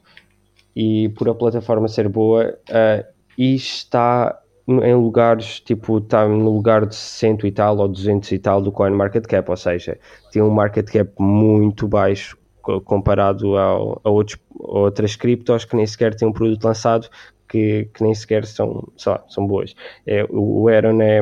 e 0.75 1.09
por 1.09 1.29
a 1.29 1.35
plataforma 1.35 1.87
ser 1.87 2.09
boa 2.09 2.57
uh, 2.69 3.05
e 3.37 3.55
está 3.55 4.39
em 4.67 4.95
lugares, 4.95 5.61
tipo, 5.61 5.99
está 5.99 6.27
no 6.27 6.49
lugar 6.51 6.85
de 6.85 6.95
100 6.95 7.37
e 7.45 7.51
tal 7.51 7.77
ou 7.77 7.87
200 7.87 8.31
e 8.33 8.39
tal 8.39 8.61
do 8.61 8.71
Coin 8.71 8.91
Market 8.91 9.25
Cap, 9.25 9.49
ou 9.49 9.55
seja, 9.55 9.97
tem 10.31 10.41
um 10.41 10.49
market 10.49 10.91
cap 10.91 11.09
muito 11.17 11.87
baixo 11.87 12.36
comparado 12.85 13.57
ao, 13.57 14.01
a, 14.03 14.09
outros, 14.09 14.39
a 14.59 14.79
outras 14.79 15.15
criptos 15.15 15.65
que 15.65 15.75
nem 15.75 15.85
sequer 15.85 16.15
têm 16.15 16.27
um 16.27 16.33
produto 16.33 16.63
lançado 16.63 17.09
que, 17.47 17.89
que 17.93 18.03
nem 18.03 18.13
sequer 18.13 18.45
são, 18.45 18.87
lá, 19.05 19.23
são 19.29 19.45
boas. 19.47 19.73
É, 20.05 20.25
o 20.29 20.67
Aaron 20.67 21.01
é, 21.01 21.21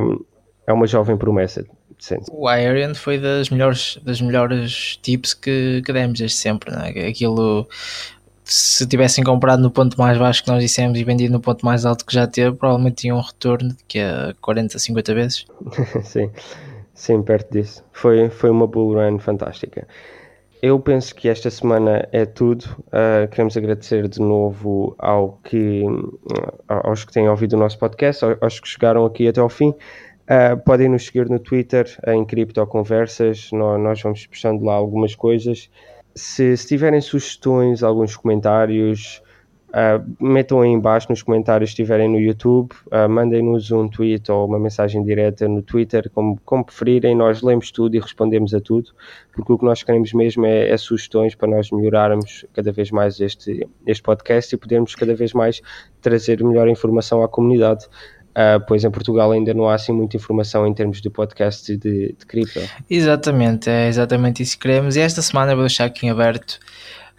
é 0.67 0.73
uma 0.73 0.87
jovem 0.87 1.17
promessa, 1.17 1.63
Sim. 1.99 2.17
O 2.31 2.51
Iron 2.51 2.93
foi 2.93 3.17
das 3.17 3.49
melhores, 3.49 3.97
das 4.03 4.21
melhores 4.21 4.97
tips 5.01 5.33
que, 5.33 5.81
que 5.83 5.93
demos 5.93 6.19
desde 6.19 6.37
sempre. 6.37 6.71
Né? 6.71 7.07
Aquilo, 7.07 7.67
se 8.43 8.85
tivessem 8.85 9.23
comprado 9.23 9.61
no 9.61 9.71
ponto 9.71 9.97
mais 9.97 10.17
baixo 10.17 10.43
que 10.43 10.49
nós 10.49 10.61
dissemos 10.61 10.99
e 10.99 11.03
vendido 11.03 11.33
no 11.33 11.39
ponto 11.39 11.65
mais 11.65 11.85
alto 11.85 12.05
que 12.05 12.13
já 12.13 12.27
teve, 12.27 12.55
provavelmente 12.55 12.97
tinha 12.97 13.15
um 13.15 13.21
retorno 13.21 13.69
de 13.69 13.83
que 13.87 13.99
é 13.99 14.33
40, 14.41 14.77
50 14.77 15.13
vezes. 15.13 15.45
sim, 16.03 16.29
sim, 16.93 17.23
perto 17.23 17.51
disso. 17.51 17.83
Foi, 17.91 18.29
foi 18.29 18.49
uma 18.49 18.67
bull 18.67 18.95
run 18.95 19.17
fantástica. 19.19 19.87
Eu 20.67 20.79
penso 20.79 21.13
que 21.13 21.29
esta 21.29 21.47
semana 21.51 22.09
é 22.11 22.25
tudo. 22.25 22.65
Uh, 22.87 23.27
queremos 23.29 23.55
agradecer 23.55 24.07
de 24.07 24.19
novo 24.19 24.95
ao 24.97 25.33
que, 25.43 25.83
aos 26.67 27.05
que 27.05 27.13
têm 27.13 27.29
ouvido 27.29 27.53
o 27.53 27.59
nosso 27.59 27.77
podcast, 27.77 28.25
aos 28.41 28.59
que 28.59 28.67
chegaram 28.67 29.05
aqui 29.05 29.27
até 29.27 29.39
ao 29.39 29.47
fim. 29.47 29.69
Uh, 29.69 30.57
podem 30.65 30.89
nos 30.89 31.05
seguir 31.05 31.29
no 31.29 31.37
Twitter 31.37 31.85
em 32.07 32.25
Criptoconversas, 32.25 33.51
nós, 33.51 33.79
nós 33.79 34.01
vamos 34.01 34.25
puxando 34.25 34.63
lá 34.63 34.73
algumas 34.73 35.13
coisas. 35.13 35.69
Se, 36.15 36.57
se 36.57 36.67
tiverem 36.67 36.99
sugestões, 36.99 37.83
alguns 37.83 38.17
comentários, 38.17 39.21
Uh, 39.75 40.25
metam 40.25 40.61
aí 40.61 40.69
embaixo 40.69 41.07
nos 41.09 41.21
comentários 41.21 41.71
se 41.71 41.73
estiverem 41.73 42.07
no 42.07 42.17
YouTube, 42.17 42.71
uh, 42.85 43.09
mandem-nos 43.09 43.71
um 43.71 43.89
tweet 43.89 44.31
ou 44.31 44.47
uma 44.47 44.57
mensagem 44.57 45.03
direta 45.03 45.49
no 45.49 45.61
Twitter, 45.61 46.09
como, 46.11 46.39
como 46.45 46.63
preferirem, 46.63 47.13
nós 47.13 47.41
lemos 47.41 47.71
tudo 47.71 47.93
e 47.93 47.99
respondemos 47.99 48.53
a 48.53 48.61
tudo, 48.61 48.91
porque 49.33 49.51
o 49.51 49.57
que 49.57 49.65
nós 49.65 49.83
queremos 49.83 50.13
mesmo 50.13 50.45
é, 50.45 50.69
é 50.69 50.77
sugestões 50.77 51.35
para 51.35 51.49
nós 51.49 51.71
melhorarmos 51.71 52.45
cada 52.53 52.71
vez 52.71 52.89
mais 52.89 53.19
este, 53.19 53.67
este 53.85 54.01
podcast 54.01 54.55
e 54.55 54.57
podermos 54.57 54.95
cada 54.95 55.13
vez 55.13 55.33
mais 55.33 55.61
trazer 56.01 56.41
melhor 56.41 56.69
informação 56.69 57.21
à 57.21 57.27
comunidade. 57.27 57.85
Uh, 58.31 58.63
pois 58.65 58.83
em 58.83 58.91
Portugal 58.91 59.31
ainda 59.31 59.53
não 59.53 59.67
há 59.67 59.75
assim 59.75 59.91
muita 59.91 60.15
informação 60.15 60.65
em 60.65 60.73
termos 60.73 61.01
de 61.01 61.09
podcast 61.09 61.75
de, 61.75 62.15
de 62.17 62.25
cripto. 62.25 62.61
Exatamente, 62.89 63.69
é 63.69 63.89
exatamente 63.89 64.41
isso 64.41 64.57
que 64.57 64.67
queremos. 64.67 64.95
E 64.95 65.01
esta 65.01 65.21
semana 65.21 65.53
vou 65.53 65.65
deixar 65.65 65.85
aqui 65.85 66.05
em 66.05 66.09
aberto. 66.09 66.59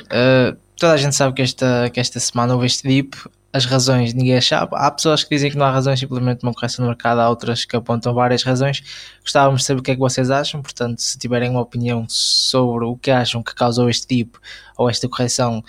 Uh, 0.05 0.57
toda 0.77 0.93
a 0.93 0.97
gente 0.97 1.15
sabe 1.15 1.35
que 1.35 1.43
esta, 1.43 1.91
que 1.91 2.01
esta 2.01 2.21
semana 2.21 2.55
houve 2.55 2.67
este 2.67 2.87
dip, 2.87 3.17
as 3.53 3.65
razões 3.65 4.13
ninguém 4.13 4.41
sabe. 4.41 4.73
Há 4.75 4.91
pessoas 4.91 5.25
que 5.25 5.35
dizem 5.35 5.51
que 5.51 5.57
não 5.57 5.65
há 5.65 5.71
razões, 5.71 5.99
simplesmente 5.99 6.43
uma 6.43 6.53
correção 6.53 6.85
no 6.85 6.91
mercado, 6.91 7.21
há 7.21 7.29
outras 7.29 7.65
que 7.65 7.75
apontam 7.75 8.13
várias 8.13 8.43
razões. 8.43 8.83
Gostávamos 9.23 9.63
de 9.63 9.67
saber 9.67 9.81
o 9.81 9.83
que 9.83 9.93
é 9.93 9.95
que 9.95 10.01
vocês 10.01 10.31
acham, 10.31 10.61
portanto, 10.61 11.01
se 11.01 11.19
tiverem 11.19 11.51
uma 11.51 11.61
opinião 11.63 12.05
sobre 12.09 12.85
o 12.85 12.97
que 12.97 13.11
acham 13.11 13.43
que 13.43 13.55
causou 13.55 13.89
este 13.89 14.07
dip 14.07 14.37
ou 14.77 14.91
esta 14.91 15.09
correção, 15.09 15.65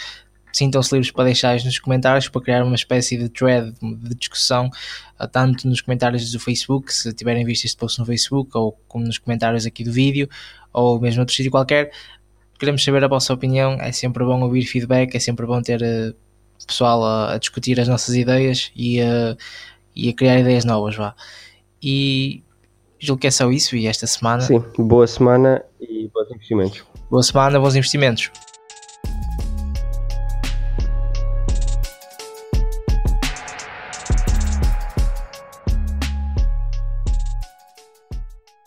sintam-se 0.52 0.94
livres 0.94 1.12
para 1.12 1.26
deixar 1.26 1.56
nos 1.64 1.80
comentários 1.80 2.28
para 2.28 2.42
criar 2.42 2.64
uma 2.64 2.76
espécie 2.76 3.18
de 3.18 3.30
thread 3.30 3.74
de 3.82 4.16
discussão, 4.16 4.70
tanto 5.32 5.68
nos 5.68 5.82
comentários 5.82 6.30
do 6.32 6.40
Facebook, 6.40 6.94
se 6.94 7.14
tiverem 7.14 7.46
visto 7.46 7.66
este 7.66 7.78
post 7.78 8.00
no 8.00 8.06
Facebook, 8.06 8.50
ou 8.54 8.78
como 8.88 9.06
nos 9.06 9.18
comentários 9.18 9.66
aqui 9.66 9.84
do 9.84 9.92
vídeo, 9.92 10.28
ou 10.74 11.00
mesmo 11.00 11.22
outro 11.22 11.34
sítio 11.34 11.52
qualquer 11.52 11.92
queremos 12.58 12.84
saber 12.84 13.04
a 13.04 13.08
vossa 13.08 13.34
opinião. 13.34 13.74
É 13.80 13.92
sempre 13.92 14.24
bom 14.24 14.42
ouvir 14.42 14.64
feedback, 14.64 15.16
é 15.16 15.20
sempre 15.20 15.46
bom 15.46 15.62
ter 15.62 15.82
uh, 15.82 16.16
pessoal 16.66 17.04
a, 17.04 17.34
a, 17.34 17.38
discutir 17.38 17.80
as 17.80 17.88
nossas 17.88 18.16
ideias 18.16 18.72
e, 18.76 19.02
uh, 19.02 19.38
e 19.96 20.10
a 20.10 20.14
criar 20.14 20.40
ideias 20.40 20.66
novas. 20.66 20.96
Vá. 20.96 21.16
E 21.82 22.44
julgo 23.00 23.22
que 23.22 23.28
é 23.28 23.32
só 23.32 23.50
isso. 23.52 23.76
E 23.76 23.88
esta 23.88 24.08
semana. 24.08 24.42
Sim, 24.42 24.64
boa 24.78 25.08
semana 25.08 25.64
e 25.80 26.10
bons 26.14 26.32
investimentos. 26.32 26.84
Boa 27.10 27.24
semana, 27.24 27.60
bons 27.60 27.76
investimentos. 27.76 28.32